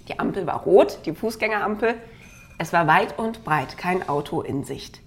[0.08, 1.94] Die Ampel war rot, die Fußgängerampel.
[2.58, 5.00] Es war weit und breit kein Auto in Sicht.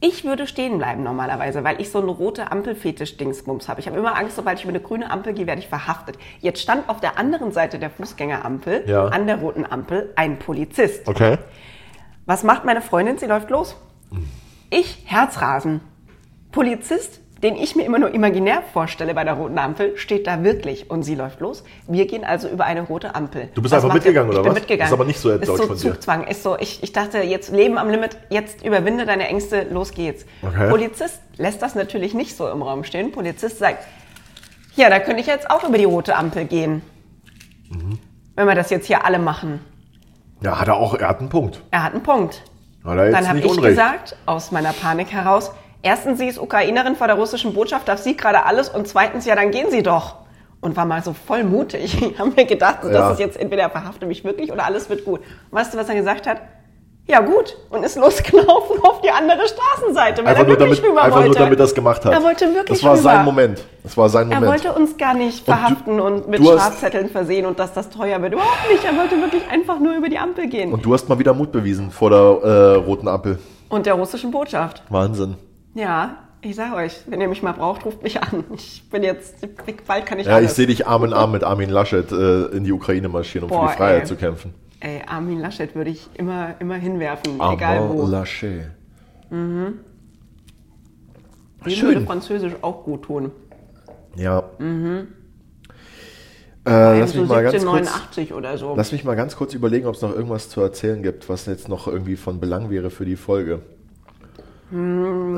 [0.00, 3.80] Ich würde stehen bleiben normalerweise, weil ich so eine rote Ampelfetisch-Dingsbums habe.
[3.80, 6.18] Ich habe immer Angst, sobald ich über eine grüne Ampel gehe, werde ich verhaftet.
[6.40, 9.06] Jetzt stand auf der anderen Seite der Fußgängerampel, Ja.
[9.06, 11.08] an der roten Ampel, ein Polizist.
[11.08, 11.38] Okay.
[12.26, 13.16] Was macht meine Freundin?
[13.16, 13.76] Sie läuft los.
[14.68, 15.80] Ich, Herzrasen.
[16.52, 20.90] Polizist, den ich mir immer nur imaginär vorstelle bei der roten Ampel, steht da wirklich
[20.90, 21.62] und sie läuft los.
[21.86, 23.50] Wir gehen also über eine rote Ampel.
[23.54, 24.38] Du bist Was einfach mitgegangen, ihr?
[24.38, 24.60] oder ich bin was?
[24.60, 24.88] mitgegangen.
[24.88, 25.92] Ist aber nicht so ist deutsch so von dir.
[25.92, 26.26] Zugzwang.
[26.26, 30.24] Ist so, ich, ich dachte, jetzt Leben am Limit, jetzt überwinde deine Ängste, los geht's.
[30.40, 30.70] Okay.
[30.70, 33.12] Polizist lässt das natürlich nicht so im Raum stehen.
[33.12, 33.84] Polizist sagt,
[34.74, 36.80] ja, da könnte ich jetzt auch über die rote Ampel gehen.
[37.68, 37.98] Mhm.
[38.36, 39.60] Wenn wir das jetzt hier alle machen.
[40.40, 41.60] Ja, hat er auch, er hat einen Punkt.
[41.70, 42.42] Er hat einen Punkt.
[42.84, 45.52] Dann habe ich gesagt, aus meiner Panik heraus,
[45.84, 49.36] erstens, sie ist Ukrainerin vor der russischen Botschaft, darf sie gerade alles und zweitens, ja,
[49.36, 50.16] dann gehen sie doch.
[50.60, 52.00] Und war mal so voll mutig.
[52.10, 52.94] Ich habe mir gedacht, so, Ja.
[53.00, 55.20] das ist jetzt entweder er verhaftet mich wirklich oder alles wird gut.
[55.20, 56.40] Und weißt du, was er gesagt hat?
[57.06, 57.58] Ja gut.
[57.68, 61.16] Und ist losgelaufen auf die andere Straßenseite, weil Einfach, er nur wirklich damit, rüber einfach
[61.18, 61.28] wollte.
[61.32, 62.12] nur damit er es gemacht hat.
[62.14, 63.02] Er wollte wirklich Das war rüber.
[63.02, 63.62] sein Moment.
[63.82, 64.64] Das war sein Er Moment.
[64.64, 68.22] wollte uns gar nicht verhaften und, mit du hast- Strafzetteln versehen und dass das teuer
[68.22, 68.32] wird.
[68.32, 68.82] Überhaupt nicht.
[68.86, 70.68] Er wollte wirklich einfach nur über die Ampel gehen.
[70.68, 73.38] Und, Und du hast mal wieder Mut bewiesen vor der äh, roten Ampel.
[73.84, 74.82] der russischen Botschaft.
[74.88, 75.36] Wahnsinn.
[75.74, 78.44] Ja, ich sag euch, wenn ihr mich mal braucht, ruft mich an.
[78.54, 79.34] Ich bin jetzt,
[79.86, 80.56] bald kann ich Ja, ich alles.
[80.56, 83.56] sehe dich Arm in Arm mit Armin Laschet äh, in die Ukraine marschieren, um für
[83.62, 84.06] Boah, die Freiheit ey.
[84.06, 84.54] zu kämpfen.
[84.80, 88.06] Ey, Armin Laschet würde ich immer, immer hinwerfen, egal Armand wo.
[88.06, 88.66] Laschet.
[89.30, 89.80] Dem
[91.66, 91.88] Schön.
[91.88, 93.32] würde Französisch auch gut tun.
[94.16, 94.44] Ja.
[94.58, 95.08] Mhm.
[96.66, 97.88] Äh, lass so mich mal ganz kurz.
[97.88, 98.74] 1789 oder so.
[98.76, 101.68] Lass mich mal ganz kurz überlegen, ob es noch irgendwas zu erzählen gibt, was jetzt
[101.68, 103.60] noch irgendwie von Belang wäre für die Folge.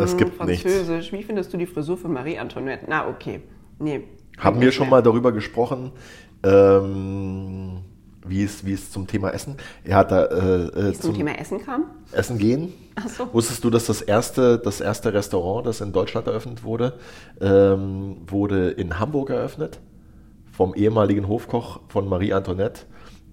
[0.01, 0.62] Es gibt nichts.
[0.62, 1.12] Französisch.
[1.12, 2.87] Wie findest du die Frisur von Marie Antoinette?
[2.89, 3.43] Na, okay.
[3.78, 4.05] Nee.
[4.39, 4.99] Haben wir schon mehr.
[4.99, 5.93] mal darüber gesprochen,
[6.43, 7.78] ähm,
[8.26, 9.57] wie, es, wie es zum Thema Essen.
[9.84, 11.84] Er hat da äh, äh, Zum Thema Essen kam?
[12.12, 12.72] Essen gehen.
[12.97, 13.32] Ach so.
[13.32, 16.95] Wusstest du, dass das erste, das erste Restaurant, das in Deutschland eröffnet wurde,
[17.41, 19.80] ähm, wurde in Hamburg eröffnet?
[20.51, 22.82] Vom ehemaligen Hofkoch von Marie Antoinette,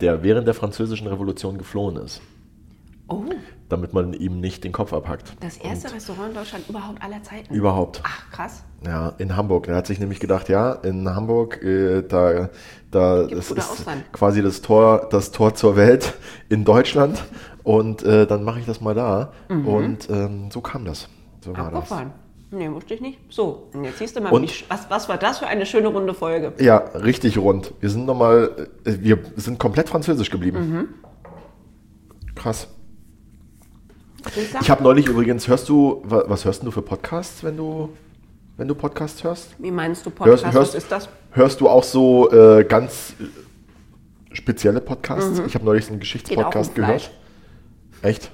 [0.02, 2.22] der während der Französischen Revolution geflohen ist,
[3.10, 3.24] Oh,
[3.70, 5.36] damit man ihm nicht den Kopf abhackt.
[5.42, 7.54] das erste Restaurant in Deutschland überhaupt aller Zeiten.
[7.54, 8.02] Überhaupt.
[8.04, 8.64] Ach, krass.
[8.86, 9.68] Ja, in Hamburg.
[9.68, 12.50] Er hat sich nämlich gedacht, ja, in Hamburg, äh, da,
[12.92, 13.98] da Gibt's das ist Auswahl.
[14.14, 16.14] quasi das Tor, das Tor zur Welt
[16.50, 17.22] in Deutschland.
[17.64, 19.34] Und äh, dann mache ich das mal da.
[19.50, 19.68] Mhm.
[19.68, 21.08] Und ähm, so kam das.
[21.42, 21.74] So war das.
[21.92, 22.12] Abgefahren.
[22.52, 23.20] Nee, wusste ich nicht.
[23.30, 25.66] So, und jetzt siehst du mal, Und- wie, sch- was, was war das für eine
[25.66, 26.54] schöne runde Folge?
[26.60, 27.74] Ja, richtig rund.
[27.82, 30.70] Wir sind nochmal, äh, wir sind komplett französisch geblieben.
[30.70, 30.88] Mhm.
[32.36, 32.68] Krass.
[34.62, 37.90] Ich habe neulich übrigens, hörst du, wa- was hörst du für Podcasts, wenn du,
[38.58, 39.50] wenn du Podcasts hörst?
[39.60, 40.44] Wie meinst du Hörst, Podcast?
[40.46, 41.10] hörst, was ist das?
[41.32, 45.42] hörst du auch so äh, ganz äh, spezielle Podcasts?
[45.46, 46.76] Ich habe neulich so einen Geschichtspodcast Mhm.
[46.76, 47.12] Geht auch um gehört.
[48.02, 48.32] Echt?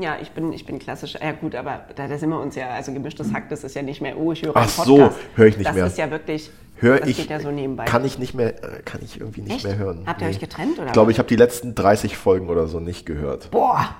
[0.00, 1.14] Ja, ich bin, ich bin klassisch.
[1.20, 2.70] Ja, gut, aber da, da sind wir uns ja.
[2.70, 5.18] Also gemischtes Hack, das ist ja nicht mehr, oh, ich höre Ach einen so, Podcast.
[5.34, 5.84] höre ich nicht das mehr.
[5.84, 6.50] Das ist ja wirklich.
[6.76, 7.84] Hör das ich, geht ja so nebenbei.
[7.84, 9.64] kann ich nicht mehr, äh, kann ich irgendwie nicht Echt?
[9.64, 10.02] mehr hören.
[10.06, 12.80] Habt ihr euch getrennt, oder Ich glaube, ich habe die letzten 30 Folgen oder so
[12.80, 13.50] nicht gehört.
[13.50, 13.94] Boah!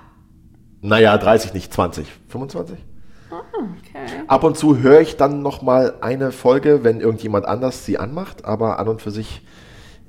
[0.83, 2.07] Naja, 30 nicht, 20.
[2.29, 2.77] 25?
[3.31, 4.23] Okay.
[4.27, 8.45] Ab und zu höre ich dann noch mal eine Folge, wenn irgendjemand anders sie anmacht,
[8.45, 9.43] aber an und für sich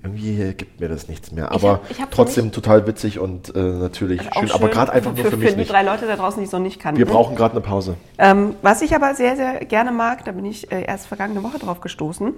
[0.01, 1.51] irgendwie gibt mir das nichts mehr.
[1.53, 4.91] Aber hab- ich hab für trotzdem total witzig und äh, natürlich Auch schön, aber gerade
[4.91, 5.71] einfach für, nur für, für mich die nicht.
[5.71, 6.97] drei Leute da draußen, die es noch nicht kannten.
[6.97, 7.95] Wir brauchen gerade eine Pause.
[8.17, 11.59] Ähm, was ich aber sehr, sehr gerne mag, da bin ich äh, erst vergangene Woche
[11.59, 12.33] drauf gestoßen.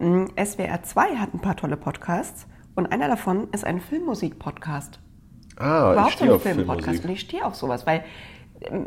[0.00, 4.98] mh, SWR 2 hat ein paar tolle Podcasts und einer davon ist ein Filmmusik-Podcast.
[5.58, 7.04] Ah, ich Überhaupt so stehe ein auf Filmpodcast.
[7.04, 8.04] Und ich stehe auf sowas, weil
[8.60, 8.86] ähm,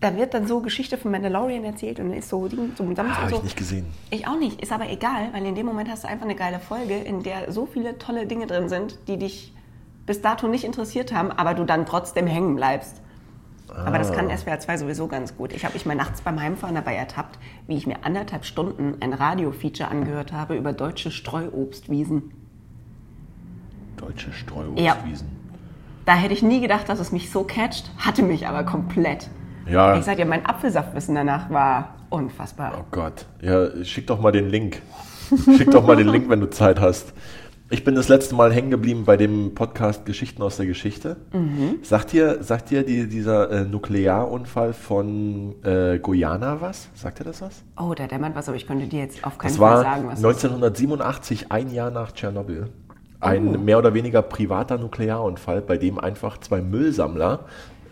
[0.00, 3.30] da wird dann so Geschichte von Mandalorian erzählt und ist so Ding, Sams Ah, Habe
[3.30, 3.36] so.
[3.38, 3.86] ich nicht gesehen.
[4.10, 6.58] Ich auch nicht, ist aber egal, weil in dem Moment hast du einfach eine geile
[6.60, 9.52] Folge, in der so viele tolle Dinge drin sind, die dich
[10.06, 13.00] bis dato nicht interessiert haben, aber du dann trotzdem hängen bleibst.
[13.68, 14.14] Aber das Ah.
[14.14, 15.52] kann SWR 2 sowieso ganz gut.
[15.52, 19.12] Ich habe mich mal nachts beim Heimfahren dabei ertappt, wie ich mir anderthalb Stunden ein
[19.14, 22.30] Radio-Feature angehört habe über deutsche Streuobstwiesen.
[23.96, 25.43] Deutsche Streuobstwiesen.
[26.04, 29.28] Da hätte ich nie gedacht, dass es mich so catcht, hatte mich aber komplett.
[29.66, 29.96] Ja.
[29.96, 32.74] Ich sag dir, mein Apfelsaftwissen danach war unfassbar.
[32.78, 33.26] Oh Gott.
[33.40, 34.82] Ja, schick doch mal den Link.
[35.56, 37.14] Schick doch mal den Link, wenn du Zeit hast.
[37.70, 41.16] Ich bin das letzte Mal hängen geblieben bei dem Podcast Geschichten aus der Geschichte.
[41.32, 41.78] Mhm.
[41.82, 46.88] Sagt dir, sagt dir die, dieser äh, Nuklearunfall von äh, Guyana was?
[46.94, 47.64] Sagt dir das was?
[47.80, 50.20] Oh, da dämmert was, aber ich könnte dir jetzt auf keinen Das Fall sagen, was
[50.20, 50.44] das ist.
[50.44, 52.68] 1987, ein Jahr nach Tschernobyl.
[53.24, 53.58] Ein Oh.
[53.58, 57.40] mehr oder weniger privater Nuklearunfall, bei dem einfach zwei Müllsammler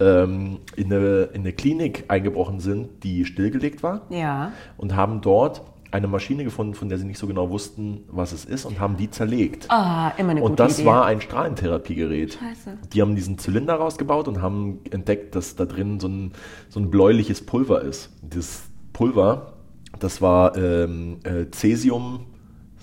[0.01, 4.53] ähm, in, eine, in eine Klinik eingebrochen sind, die stillgelegt war Ja.
[4.77, 8.47] und haben dort eine Maschine gefunden, von der sie nicht so genau wussten, was es
[8.47, 9.67] ist und haben die zerlegt.
[9.71, 10.89] Ah, immer eine und gute das Idee.
[10.89, 12.33] war ein Strahlentherapiegerät.
[12.41, 12.79] Scheiße.
[12.95, 16.33] Die haben diesen Zylinder rausgebaut und haben entdeckt, dass da drin so ein,
[16.71, 18.09] so ein bläuliches Pulver ist.
[18.23, 18.63] Dieses
[18.95, 19.53] Pulver,
[19.99, 22.21] das war ähm, äh, Cäsium,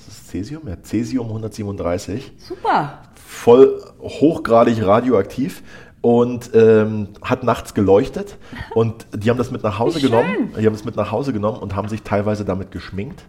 [0.10, 0.68] ist das Cäsium?
[0.68, 3.00] Ja, Cäsium 137 Super.
[3.16, 5.64] voll hochgradig radioaktiv
[6.02, 8.38] und ähm, hat nachts geleuchtet
[8.74, 10.54] und die haben das mit nach Hause genommen.
[10.60, 13.24] Die haben es mit nach Hause genommen und haben sich teilweise damit geschminkt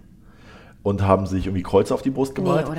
[0.83, 2.73] und haben sich irgendwie Kreuze auf die Brust gemalt Nee?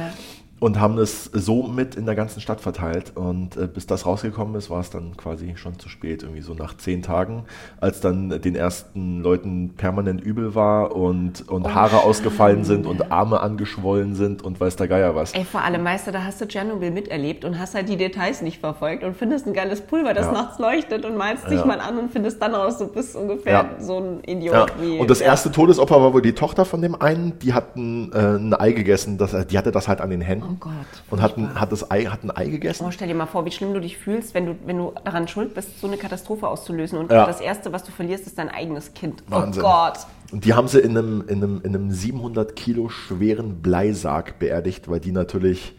[0.62, 4.54] Und haben es so mit in der ganzen Stadt verteilt und äh, bis das rausgekommen
[4.54, 7.46] ist, war es dann quasi schon zu spät, irgendwie so nach zehn Tagen,
[7.80, 13.12] als dann den ersten Leuten permanent übel war und, und Oh, Haare ausgefallen sind und
[13.12, 15.34] Arme angeschwollen sind und weiß der Geier was.
[15.34, 18.60] Ey, vor allem, du, da hast du Tschernobyl miterlebt und hast halt die Details nicht
[18.60, 20.32] verfolgt und findest ein geiles Pulver, das Ja.
[20.34, 21.66] nachts leuchtet und malst dich Ja.
[21.66, 23.70] mal an und findest dann raus, du bist ungefähr Ja.
[23.80, 25.00] so ein Idiot wie.
[25.00, 28.36] Und das erste Todesopfer war wohl die Tochter von dem einen, die hat ein, äh,
[28.38, 30.74] ein Ei gegessen, das, die hatte das halt an den Händen Oh Gott.
[31.10, 32.86] und hat ein, hat, das Ei, hat ein Ei gegessen.
[32.88, 35.28] Oh, stell dir mal vor, wie schlimm du dich fühlst, wenn du, wenn du daran
[35.28, 37.26] schuld bist, so eine Katastrophe auszulösen und Ja.
[37.26, 39.24] das Erste, was du verlierst, ist dein eigenes Kind.
[39.28, 39.64] Wahnsinn.
[39.64, 40.00] Oh Gott.
[40.32, 44.90] Und die haben sie in einem, in, einem, in einem 700 Kilo schweren Bleisarg beerdigt,
[44.90, 45.76] weil die natürlich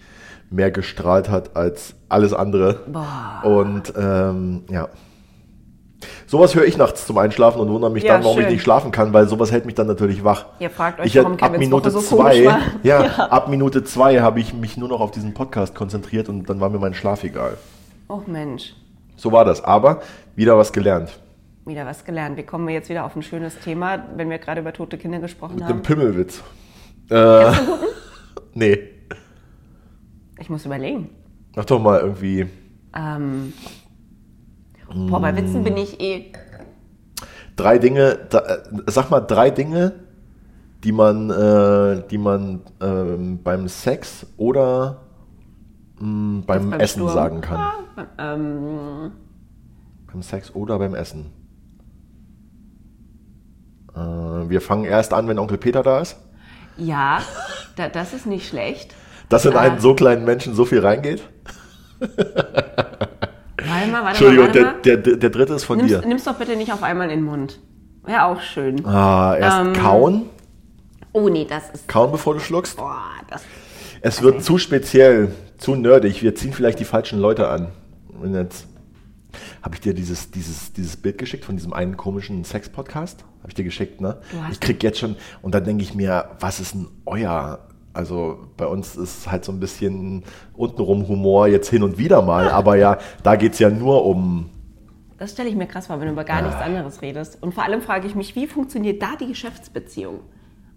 [0.51, 2.81] mehr gestrahlt hat als alles andere.
[2.87, 3.41] Boah.
[3.45, 4.89] Und ähm, ja.
[6.33, 8.53] Sowas höre ich nachts zum Einschlafen und wundere mich Ja, dann, warum ich schön.
[8.55, 10.47] nicht schlafen kann, weil sowas hält mich dann natürlich wach.
[10.61, 12.37] Ihr fragt euch, ich, warum ab Minute so zwei,
[12.83, 13.05] ja, Ja.
[13.28, 16.70] ab Minute zwei habe ich mich nur noch auf diesen Podcast konzentriert und dann war
[16.70, 17.59] mir mein Schlaf egal.
[18.09, 18.72] Oh Mensch,
[19.14, 19.62] So war das.
[19.62, 20.01] Aber
[20.35, 21.20] wieder was gelernt.
[21.66, 22.39] wieder was gelernt.
[22.39, 25.18] Wie kommen wir jetzt wieder auf ein schönes Thema, wenn wir gerade über tote Kinder
[25.18, 25.83] gesprochen Mit dem haben?
[25.83, 26.43] Pimmelwitz.
[27.11, 27.53] Äh,
[28.55, 28.78] nee.
[30.41, 31.11] Ich muss überlegen.
[31.57, 32.47] Mach doch mal irgendwie.
[32.97, 33.53] Ähm,
[34.95, 36.32] boah, bei Witzen bin ich eh.
[37.57, 39.93] drei Dinge, da, äh, sag mal drei Dinge,
[40.84, 45.03] die man, äh, die man ähm, beim Sex oder
[46.01, 47.14] mh, beim, beim Essen Sturm.
[47.14, 47.61] sagen kann.
[48.18, 49.12] Ähm,
[50.11, 51.32] Beim Sex oder beim Essen.
[53.95, 56.16] Äh, wir fangen erst an, wenn Onkel Peter da ist.
[56.76, 57.20] ja,
[57.76, 58.95] da, das ist nicht schlecht.
[59.28, 59.61] Dass in Ah.
[59.61, 61.22] einen so kleinen Menschen so viel reingeht.
[63.73, 66.03] Warte mal, warte Entschuldigung, mal, warte der, der, der, dritte ist von Nimm's, dir.
[66.07, 67.59] nimm's doch bitte nicht auf einmal in den Mund.
[68.05, 68.85] Wäre auch schön.
[68.85, 70.23] Ah, erst Ähm, kauen.
[71.12, 71.89] Oh nee, das ist.
[71.89, 72.77] Kauen, bevor du schluckst.
[72.77, 73.43] Boah, das.
[74.01, 76.23] Es wird zu speziell, zu nerdig.
[76.23, 77.68] Wir ziehen vielleicht die falschen Leute an.
[78.20, 78.66] Und jetzt
[79.62, 83.25] habe ich dir dieses, dieses, dieses Bild geschickt von diesem einen komischen Sex-Podcast.
[83.41, 84.18] Habe ich dir geschickt, ne?
[84.51, 87.61] Ich krieg jetzt schon, und dann denke ich mir, was ist denn euer?
[87.95, 90.24] Also bei uns ist halt so ein bisschen
[90.57, 94.49] untenrum Humor jetzt hin und wieder mal, aber ja, da geht es ja nur um.
[95.18, 97.38] Das stelle ich mir krass vor, wenn du über gar nichts anderes redest.
[97.43, 100.20] Und vor allem frage ich mich, wie funktioniert da die Geschäftsbeziehung?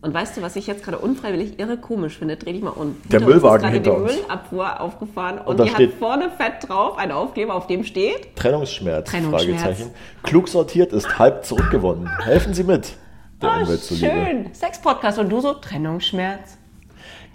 [0.01, 2.35] Und weißt du, was ich jetzt gerade unfreiwillig irre komisch finde?
[2.37, 2.95] Dreh dich mal um.
[3.05, 4.21] Der Hinter uns Müllwagen ist gerade hinter die uns.
[4.21, 8.35] Müllabfuhr aufgefahren und, da die steht- hat vorne fett drauf einen Aufkleber, auf dem steht.
[8.35, 9.61] Trennungsschmerz, Trennungsschmerz.
[9.61, 9.91] Fragezeichen.
[10.21, 12.07] Klug sortiert ist halb zurückgewonnen.
[12.19, 12.93] Helfen Sie mit,
[13.41, 14.11] der Ah, Umwelt zuliebe.
[14.11, 14.53] schön.
[14.53, 16.57] Sex-Podcast und du so Trennungsschmerz.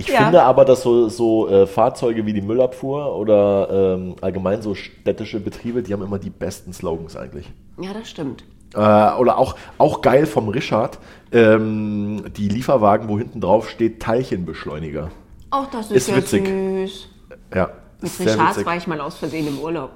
[0.01, 0.23] Ich Ja.
[0.25, 5.41] finde aber, dass so, so äh, Fahrzeuge wie die Müllabfuhr oder ähm, allgemein so städtische
[5.41, 7.51] Betriebe, die haben immer die besten Slogans eigentlich.
[7.79, 8.45] Ja, das stimmt.
[8.75, 10.99] Äh, oder auch, auch geil vom Richard,
[11.33, 15.11] ähm, die Lieferwagen, wo hinten drauf steht Teilchenbeschleuniger.
[15.51, 16.47] Auch das ist, Ist ja witzig.
[16.47, 17.09] süß.
[17.55, 17.69] Ja,
[18.01, 18.67] Mit sehr Richards witzig.
[18.67, 19.91] war ich mal aus Versehen im Urlaub.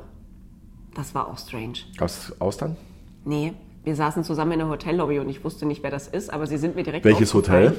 [0.95, 1.79] Das war auch strange.
[1.97, 2.77] Gab's Austern?
[3.25, 6.47] Nee, wir saßen zusammen in der Hotellobby und ich wusste nicht, wer das ist, aber
[6.47, 7.33] sie sind mir direkt Welches.
[7.33, 7.75] Hotel?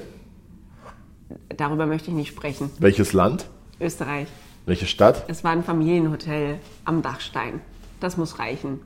[1.56, 2.70] Darüber möchte ich nicht sprechen.
[2.80, 3.48] Welches Land?
[3.80, 4.28] Österreich.
[4.66, 5.26] Welche Stadt?
[5.28, 7.62] Es war ein Familienhotel am Dachstein.
[8.00, 8.82] Das muss reichen.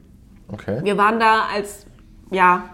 [0.48, 0.84] Okay.
[0.84, 1.86] Wir waren da als,
[2.32, 2.70] ja,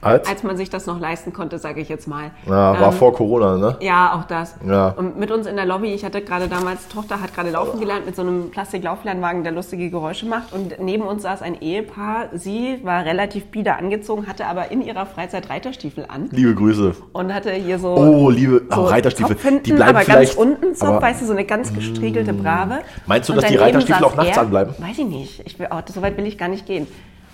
[0.00, 0.28] Als?
[0.28, 2.30] als man sich das noch leisten konnte, sage ich jetzt mal.
[2.46, 3.76] ja, war Ähm, vor Corona, ne?
[3.80, 4.54] Ja, auch das.
[4.66, 4.90] Ja.
[4.90, 8.06] Und mit uns in der Lobby, ich hatte gerade damals, Tochter hat gerade laufen gelernt
[8.06, 10.52] mit so einem Plastiklauflernwagen, der lustige Geräusche macht.
[10.52, 12.26] Und neben uns saß ein Ehepaar.
[12.32, 16.94] Sie war relativ bieder angezogen, hatte aber in ihrer Freizeit Reiterstiefel an Liebe Grüße.
[17.12, 17.94] und hatte hier so.
[17.96, 19.36] Oh, liebe oh, so Reiterstiefel.
[19.36, 20.36] Zopf hinten, die bleiben aber vielleicht.
[20.36, 22.80] ganz unten Zopf, aber- weißt du, so eine ganz gestriegelte Brave.
[23.06, 24.74] Meinst du, Und dass die Reiterstiefel auch nachts er, anbleiben?
[24.78, 25.42] Weiß ich nicht.
[25.46, 26.86] Ich will, oh, so weit will ich gar nicht gehen.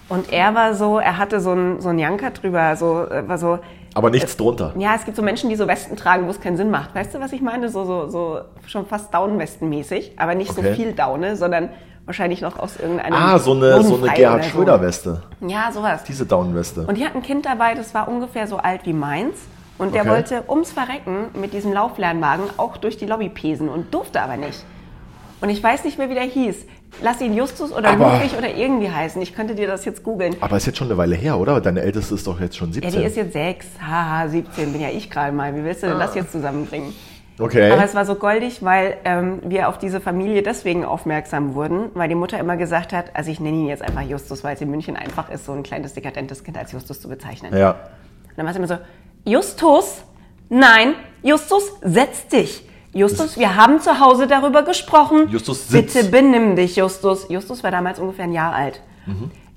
[0.09, 3.39] Und er war so, er hatte so ein, so ein Janker drüber, so, äh, war
[3.39, 3.59] so,
[3.95, 4.73] aber nichts drunter.
[4.77, 6.95] ja, es gibt so Menschen, die so Westen tragen, wo es keinen Sinn macht.
[6.95, 7.69] Weißt du, was ich meine?
[7.69, 10.69] So, so, so schon fast Daunenwestenmäßig, aber nicht Okay.
[10.69, 11.69] so viel Daune, sondern
[12.05, 13.15] wahrscheinlich noch aus irgendeinem.
[13.15, 14.51] Ah, so eine, so eine Gerhard oder so.
[14.51, 15.23] Schröder-Weste.
[15.47, 16.03] Ja, sowas.
[16.05, 16.83] Diese Daunenweste.
[16.87, 19.37] Und die hat ein Kind dabei, das war ungefähr so alt wie meins.
[19.79, 20.11] Und der Okay.
[20.11, 24.65] wollte ums Verrecken mit diesem Lauflernwagen auch durch die Lobby pesen und durfte aber nicht.
[25.41, 26.67] Und ich weiß nicht mehr, wie der hieß.
[27.03, 29.21] Lass ihn Justus oder Aber- Ludwig oder irgendwie heißen.
[29.21, 30.37] Ich könnte dir das jetzt googeln.
[30.41, 31.61] Aber ist jetzt schon eine Weile her, oder?
[31.61, 32.93] Deine Älteste ist doch jetzt schon Ja, 17.
[33.01, 35.55] die ist jetzt sechs, haha, 17, bin ja ich gerade mal.
[35.57, 36.93] Wie willst du denn das jetzt zusammenbringen?
[37.39, 37.71] okay.
[37.73, 42.09] Aber es war so goldig, weil ähm, wir auf diese Familie deswegen aufmerksam wurden, weil
[42.09, 44.71] die Mutter immer gesagt hat, also ich nenne ihn jetzt einfach Justus, weil es in
[44.71, 47.57] München einfach ist, so ein kleines dekadentes Kind als Justus zu bezeichnen.
[47.57, 47.71] ja.
[47.73, 48.79] Und dann war es immer so,
[49.25, 50.03] Justus,
[50.49, 52.69] nein, Justus, setz dich.
[52.95, 55.29] Justus, wir haben zu Hause darüber gesprochen.
[55.29, 55.95] Justus, sitz.
[55.95, 57.27] Bitte benimm dich, Justus.
[57.29, 58.81] Justus war damals ungefähr ein Jahr alt.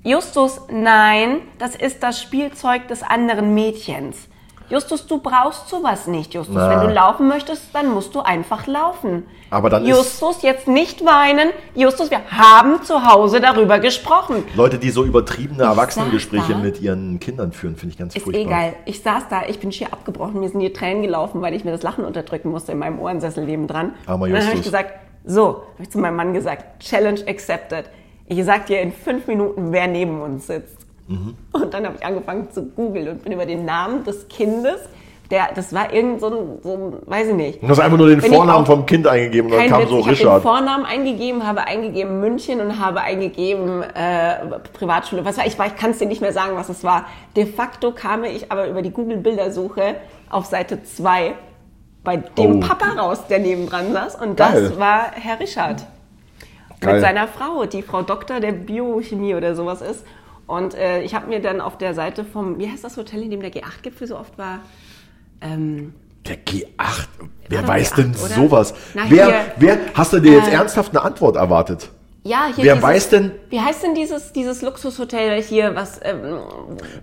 [0.02, 4.28] Justus, nein, das ist das Spielzeug des anderen Mädchens.
[4.70, 6.54] Justus, du brauchst sowas nicht, Justus.
[6.54, 6.68] Na.
[6.70, 9.24] Wenn du laufen möchtest, dann musst du einfach laufen.
[9.50, 11.50] Aber dann ist- Justus, jetzt nicht weinen.
[11.74, 14.44] Justus, wir haben zu Hause darüber gesprochen.
[14.54, 18.42] Leute, die so übertriebene saß Erwachsenengespräche mit ihren Kindern führen, finde ich ganz Ist furchtbar.
[18.46, 18.74] eh geil.
[18.84, 21.70] Ich saß da, ich bin schier abgebrochen, mir sind die Tränen gelaufen, weil ich mir
[21.72, 23.94] das Lachen unterdrücken musste in meinem Ohrensessel nebendran.
[24.06, 24.64] Armer und dann habe ich Justus.
[24.72, 24.92] gesagt,
[25.24, 27.86] so, habe ich zu meinem Mann gesagt, Challenge accepted.
[28.26, 30.77] Ich sag dir in fünf Minuten, wer neben uns sitzt.
[31.08, 31.34] Mhm.
[31.52, 34.78] Und dann habe ich angefangen zu googeln und bin über den Namen des Kindes,
[35.30, 37.62] der, das war irgend so ein, so ein weiß ich nicht.
[37.62, 39.90] Du hast einfach nur den Wenn ich Vornamen vom Kind eingegeben und dann kam Witz,
[39.90, 40.42] so ich habe den Richard.
[40.42, 44.36] Vornamen eingegeben, habe eingegeben München und habe eingegeben äh,
[44.72, 45.24] Privatschule.
[45.26, 45.58] Was war ich?
[45.58, 47.04] war- Ich kann es dir nicht mehr sagen, was es war.
[47.36, 49.96] De facto kam ich aber über die Google-Bildersuche
[50.30, 51.34] auf Seite 2
[52.04, 52.60] bei dem Oh.
[52.60, 54.14] Papa raus, der nebendran saß.
[54.14, 54.68] Und Geil.
[54.70, 55.84] das war Herr Richard.
[56.80, 56.94] Geil.
[56.94, 60.04] Mit seiner Frau, die Frau Doktor der Biochemie oder sowas ist.
[60.48, 63.30] Und äh, ich habe mir dann auf der Seite vom, wie heißt das Hotel, in
[63.30, 64.60] dem der G8-Gipfel so oft war?
[65.40, 65.92] Ähm,
[66.26, 66.66] Der G8.
[67.48, 68.18] Wer weiß G8, denn oder?
[68.34, 68.74] sowas?
[68.94, 69.34] Na, wer, hier.
[69.58, 71.90] wer, hast du dir jetzt Äh, ernsthaft eine Antwort erwartet?
[72.24, 76.00] Ja, hier Wer dieses, weiß denn- Wie heißt denn dieses, dieses Luxushotel hier, was.
[76.02, 76.38] Ähm,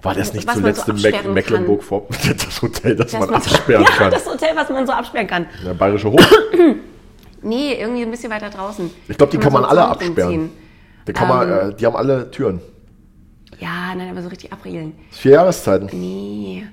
[0.01, 2.07] War das nicht man zuletzt so in Meck Mecklenburg vor
[2.45, 3.21] das Hotel, das, kann?
[3.21, 4.11] man Das so- absperren ja, kann?
[4.11, 5.45] das Hotel, was man so absperren kann.
[5.65, 6.21] Der Bayerische Hof.
[7.41, 8.89] Nee, irgendwie ein bisschen weiter draußen.
[9.07, 10.49] Ich glaube, die kann man so alle Zaun drum absperren.
[11.07, 11.69] Die, kann man, Ähm.
[11.69, 12.59] äh, die haben alle Türen.
[13.59, 14.93] Ja, nein, aber so richtig abriegeln.
[15.11, 15.89] Vier Jahreszeiten.
[15.93, 16.65] Nee.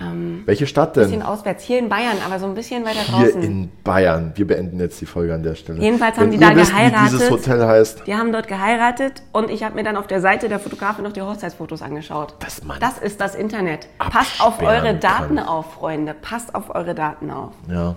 [0.00, 1.22] Ähm, Welche Stadt bisschen denn?
[1.22, 1.64] auswärts.
[1.64, 3.42] Hier in Bayern, aber so ein bisschen weiter Hier draußen.
[3.42, 4.32] in Bayern.
[4.36, 5.80] Wir beenden jetzt die Folge an der Stelle.
[5.80, 7.12] Jedenfalls haben Wenn die da wisst, Wie geheiratet.
[7.12, 8.06] dieses Hotel heißt.
[8.06, 11.12] Die haben dort geheiratet und ich habe mir dann auf der Seite der Fotografin noch
[11.12, 12.34] die Hochzeitsfotos angeschaut.
[12.38, 13.88] Dass man das ist das Internet.
[13.98, 15.46] Passt auf eure Daten kann.
[15.46, 16.14] auf, Freunde.
[16.14, 17.52] Passt auf eure Daten auf.
[17.68, 17.96] Ja.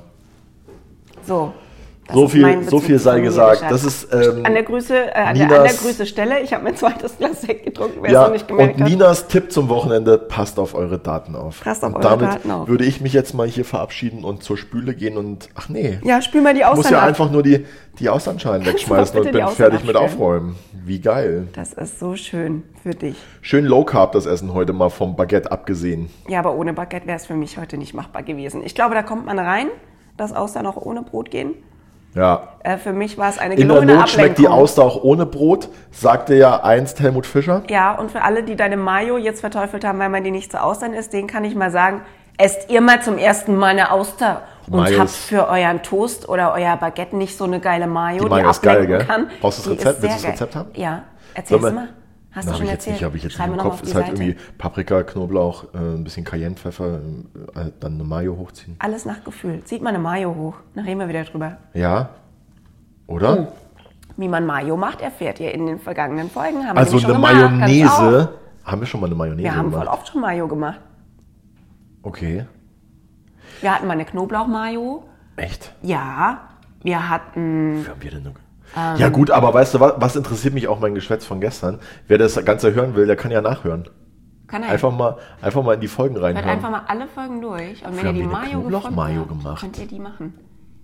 [1.26, 1.54] So.
[2.06, 3.64] Das So viel, so viel sei gesagt.
[3.70, 6.42] Das ist ähm, an der Grüße, äh, an, der, Ninas- an der Grüße Stelle.
[6.42, 8.90] Ich habe mein zweites Glas Sekt getrunken, wer es ja, noch nicht gemerkt und hat.
[8.90, 11.62] Ninas Tipp zum Wochenende, passt auf eure Daten auf.
[11.62, 12.68] Passt auf und eure damit Daten auf.
[12.68, 16.22] würde ich mich jetzt mal hier verabschieden und zur Spüle gehen und, ach nee, ja,
[16.22, 17.08] spül mal die ich muss Austern ja ab.
[17.08, 17.66] einfach nur die,
[18.00, 19.96] die Austernschalen wegschmeißen und bin Austern fertig mit?
[19.96, 20.58] Aufräumen.
[20.86, 21.48] Wie geil.
[21.54, 23.16] Das ist so schön für dich.
[23.42, 26.10] Schön Low Carb das Essen heute mal vom Baguette abgesehen.
[26.28, 28.62] Ja, aber ohne Baguette wäre es für mich heute nicht machbar gewesen.
[28.66, 29.68] Ich glaube, da kommt man rein,
[30.18, 31.54] dass Austern auch ohne Brot gehen.
[32.16, 32.50] Ja.
[32.64, 34.48] Äh, für mich war es eine In der gelungene Not schmeckt die.
[34.48, 37.64] Auster auch ohne Brot, sagte ja einst Helmut Fischer.
[37.70, 40.62] Ja, und für alle, die deine Mayo jetzt verteufelt haben, weil man die nicht zu
[40.62, 42.02] Austern isst, denen kann ich mal sagen,
[42.38, 46.54] esst ihr mal zum ersten Mal eine Auster und Mayo habt für euren Toast oder
[46.54, 49.06] euer Baguette nicht so eine geile Mayo, Die Mayo ist geil, gell?
[49.06, 49.30] kann.
[49.42, 50.02] Brauchst du das Die Rezept?
[50.02, 50.70] Willst du das Rezept haben?
[50.76, 51.02] Ja,
[51.34, 51.90] erzähl's mal.
[52.36, 52.96] Hast Na, du schon ich jetzt erzählt?
[52.96, 53.84] nicht, habe ich jetzt Schreib nicht im Kopf.
[53.84, 54.24] Ist halt Seite.
[54.24, 56.96] irgendwie Paprika, Knoblauch, äh, ein bisschen Cayennepfeffer,
[57.56, 58.76] äh, dann eine Mayo hochziehen.
[58.80, 59.64] Alles nach Gefühl.
[59.66, 60.56] Zieht mal eine Mayo hoch.
[60.74, 61.58] Dann reden wir wieder drüber.
[61.74, 62.10] Ja?
[63.08, 63.40] Oder?
[63.40, 63.48] Oh.
[64.18, 66.68] Wie man Mayo macht, erfährt ihr in den vergangenen Folgen.
[66.68, 68.30] Haben wir also nämlich eine gemacht, Mayonnaise.
[68.64, 69.98] Haben wir schon mal eine Mayonnaise Wir haben voll gemacht?
[70.00, 70.80] oft schon Mayo gemacht.
[72.02, 72.46] Okay.
[73.62, 75.04] Wir hatten mal eine Knoblauch-Mayo.
[75.36, 75.74] Echt?
[75.82, 76.42] Ja.
[76.84, 78.32] Wir hatten Wie haben wir denn noch?
[78.76, 78.98] Ähm.
[78.98, 81.80] ja gut, aber weißt du was, was interessiert mich auch mein Geschwätz von gestern?
[82.08, 83.88] Wer das Ganze hören will, der kann ja nachhören.
[84.48, 86.50] Kann er Einfach mal, einfach mal in die Folgen Hört reinhören.
[86.50, 87.86] einfach mal alle Folgen durch.
[87.86, 89.62] Und wenn ihr die Mayo gefunden habt, gemacht.
[89.62, 90.34] könnt ihr die machen.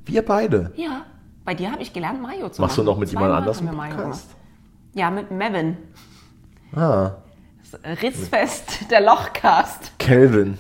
[0.06, 0.72] Wir beide.
[0.76, 1.02] Ja.
[1.46, 2.86] Bei dir habe ich gelernt, Mayo zu Machst du machen.
[2.94, 4.30] noch mit jemand anders einen Mayo Podcast?
[4.94, 5.78] Ja, mit Mevin.
[6.76, 7.12] Ah,
[7.72, 9.98] Das Ritzfest der Lochcast.
[10.00, 10.58] Kelvin.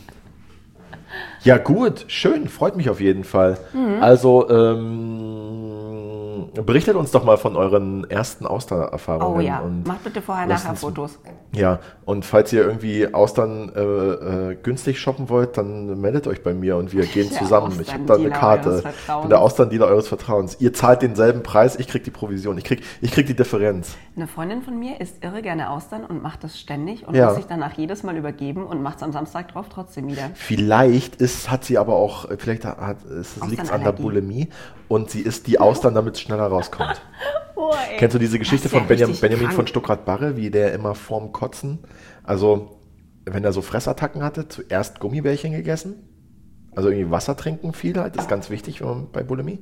[1.43, 3.57] Ja gut, schön, freut mich auf jeden Fall.
[3.73, 4.01] Mhm.
[4.01, 5.68] Also, ähm,
[6.63, 9.37] berichtet uns doch mal von euren ersten Austererfahrungen.
[9.37, 9.59] Oh ja.
[9.59, 11.19] Und Macht bitte vorher nachher Fotos.
[11.53, 16.53] Ja, und falls ihr irgendwie Austern äh, äh, günstig shoppen wollt, dann meldet euch bei
[16.53, 17.77] mir und wir gehen Der zusammen.
[17.81, 18.83] Ich habe da eine Karte.
[19.07, 20.57] Ich bin der Austerndealer eures Vertrauens.
[20.59, 22.57] Ihr zahlt denselben Preis, ich krieg die Provision.
[22.57, 23.95] Ich krieg, ich krieg die Differenz.
[24.15, 27.27] Eine Freundin von mir isst irre gerne Austern und macht das ständig und Ja.
[27.27, 30.31] muss sich danach jedes Mal übergeben und macht es am Samstag drauf trotzdem wieder.
[30.33, 32.97] Vielleicht ist, hat sie aber auch, vielleicht hat,
[33.47, 33.99] liegt es an der.
[33.99, 34.49] Bulimie
[34.87, 37.01] und sie isst die Austern, damit es schneller rauskommt.
[37.61, 37.73] Oh.
[37.97, 41.79] Kennst du diese Geschichte ja von Benjamin, Benjamin von Stuckrad-Barre, wie der immer vorm Kotzen,
[42.23, 42.79] also
[43.25, 45.95] wenn er so Fressattacken hatte, zuerst Gummibärchen gegessen,
[46.73, 48.81] also irgendwie Wasser trinken viel halt, ist ganz wichtig
[49.11, 49.59] bei Bulimie.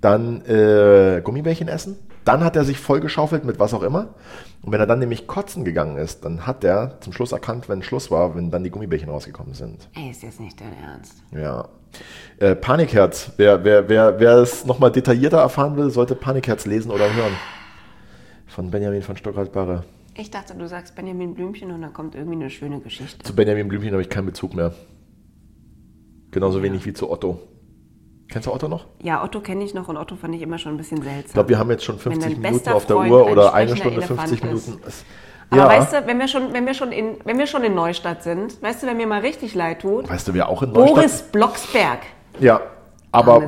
[0.00, 4.14] Dann äh, Gummibärchen essen, dann hat er sich vollgeschaufelt mit was auch immer.
[4.62, 7.82] Und wenn er dann nämlich kotzen gegangen ist, dann hat er zum Schluss erkannt, wenn
[7.82, 9.88] Schluss war, wenn dann die Gummibärchen rausgekommen sind.
[9.94, 11.22] Ey, ist jetzt nicht dein Ernst.
[11.32, 11.68] Ja.
[12.38, 13.32] Äh, Panikherz.
[13.36, 17.32] Wer, wer, wer, wer es nochmal detaillierter erfahren will, sollte Panikherz lesen oder hören.
[18.46, 19.84] Von Benjamin von Stockholz-Barre.
[20.16, 23.24] Ich dachte, du sagst Benjamin Blümchen und dann kommt irgendwie eine schöne Geschichte.
[23.24, 24.72] Zu Benjamin Blümchen habe ich keinen Bezug mehr.
[26.30, 27.40] Genauso wenig wie zu Otto.
[28.28, 28.86] Kennst du Otto noch?
[29.02, 31.26] Ja, Otto kenne ich noch und Otto fand ich immer schon ein bisschen seltsam.
[31.26, 33.74] Ich glaube, wir haben jetzt schon Wenn 50 dein Minuten auf der Uhr oder eine
[33.76, 34.82] Stunde 50 Elefant Minuten.
[34.86, 35.04] Es-
[35.50, 35.68] Aber ja.
[35.68, 38.60] weißt du, wenn wir, schon, wenn, wir schon in, wenn wir schon in Neustadt sind,
[38.62, 40.08] weißt du, wer mir mal richtig leid tut?
[40.08, 40.94] weißt du, wer auch in Neustadt...
[40.94, 42.00] Boris Blocksberg.
[42.38, 42.60] Ja,
[43.10, 43.42] aber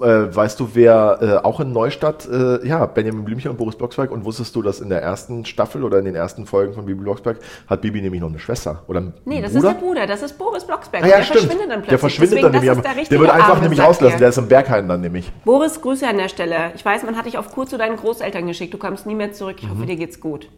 [0.00, 4.10] äh, weißt du, wer äh, auch in Neustadt, äh, ja, Benjamin Blümchen und Boris Blocksberg
[4.10, 7.02] und wusstest du, dass in der ersten Staffel oder in den ersten Folgen von Bibi
[7.02, 7.38] Blocksberg
[7.68, 9.68] hat Bibi nämlich noch eine Schwester oder einen Nee, das Bruder?
[9.70, 11.04] ist der Bruder, das ist Boris Blocksberg.
[11.04, 11.40] Ah, ja, der stimmt.
[11.40, 11.88] verschwindet dann plötzlich.
[11.90, 12.62] Der verschwindet Deswegen, dann
[12.92, 13.08] nämlich.
[13.08, 14.14] der, der wird einfach Arme, nämlich sagt auslassen.
[14.16, 14.18] er.
[14.18, 15.32] Der ist im Berghain dann nämlich.
[15.44, 16.56] Boris, Grüße an der Stelle.
[16.74, 18.74] Ich weiß, man hat dich auf Kur zu deinen Großeltern geschickt.
[18.74, 19.56] Du kommst nie mehr zurück.
[19.60, 19.70] Ich Mhm.
[19.70, 20.48] hoffe, dir geht's gut.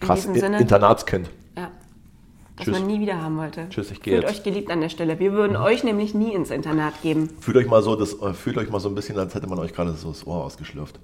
[0.00, 1.28] Krass, diesem I- Sinne- Internatskind.
[2.58, 2.66] Ja.
[2.66, 2.78] Was Tschüss.
[2.80, 3.66] man nie wieder haben wollte.
[3.70, 4.30] Tschüss, ich geh Fühlt jetzt.
[4.32, 4.36] Mhm.
[4.38, 5.18] euch geliebt an der Stelle.
[5.18, 7.30] Wir würden euch nämlich nie ins Internat geben.
[7.40, 9.58] Fühlt euch mal so, das, äh, fühlt euch mal so ein bisschen, als hätte man
[9.58, 10.98] euch gerade so das Ohr ausgeschlürft.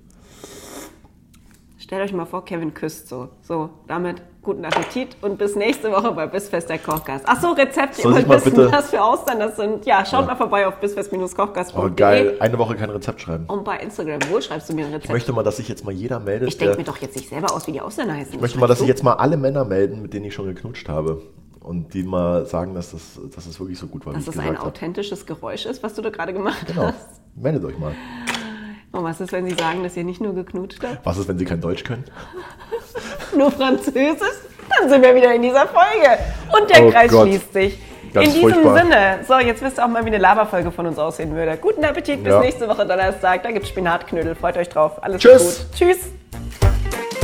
[1.78, 3.28] Stellt euch mal vor, Kevin küsst so.
[3.42, 7.28] So, damit guten Appetit und bis nächste Woche bei Bissfest der Kochgast.
[7.28, 9.84] Achso, Rezept, ihr ich wollt wissen, bitte- was für Austern das sind.
[9.84, 11.76] Ja, schaut mal vorbei auf bissfest-kochgast.de.
[11.78, 13.44] Aber geil, eine Woche kein Rezept schreiben.
[13.48, 15.12] Und bei Instagram, wo schreibst du mir ein Ich Rezept?
[15.12, 16.48] möchte mal, dass sich jetzt mal jeder meldet.
[16.48, 18.32] Ich denke mir doch jetzt nicht selber aus, wie die Austern heißen.
[18.34, 20.88] ich möchte mal, dass sich jetzt mal alle Männer melden, mit denen ich schon geknutscht
[20.88, 21.20] habe.
[21.64, 24.56] Und die mal sagen, dass das, dass das wirklich so gut war, Dass das ein
[24.58, 26.88] authentisches Geräusch ist, was du da gerade gemacht Genau.
[26.88, 27.20] hast.
[27.34, 27.94] Meldet euch mal.
[28.92, 31.38] Und was ist, wenn sie sagen, dass ihr nicht nur geknutscht habt, Was ist, wenn
[31.38, 32.04] sie kein Deutsch können?
[33.36, 34.20] nur Französisch?
[34.78, 36.18] Dann sind wir wieder in dieser Folge.
[36.58, 37.28] Und der Oh Kreis Gott.
[37.28, 37.78] schließt sich.
[38.12, 38.78] Ganz in diesem furchtbar.
[38.78, 41.56] Sinne, so, jetzt wisst ihr auch mal, wie eine Laberfolge von uns aussehen würde.
[41.56, 42.40] Guten Appetit, bis Ja.
[42.40, 43.42] nächste Woche Donnerstag.
[43.42, 44.34] Da gibt's Spinatknödel.
[44.36, 45.02] Freut euch drauf.
[45.02, 45.66] Alles Tschüss.
[45.70, 45.78] gut.
[45.78, 47.24] Tschüss.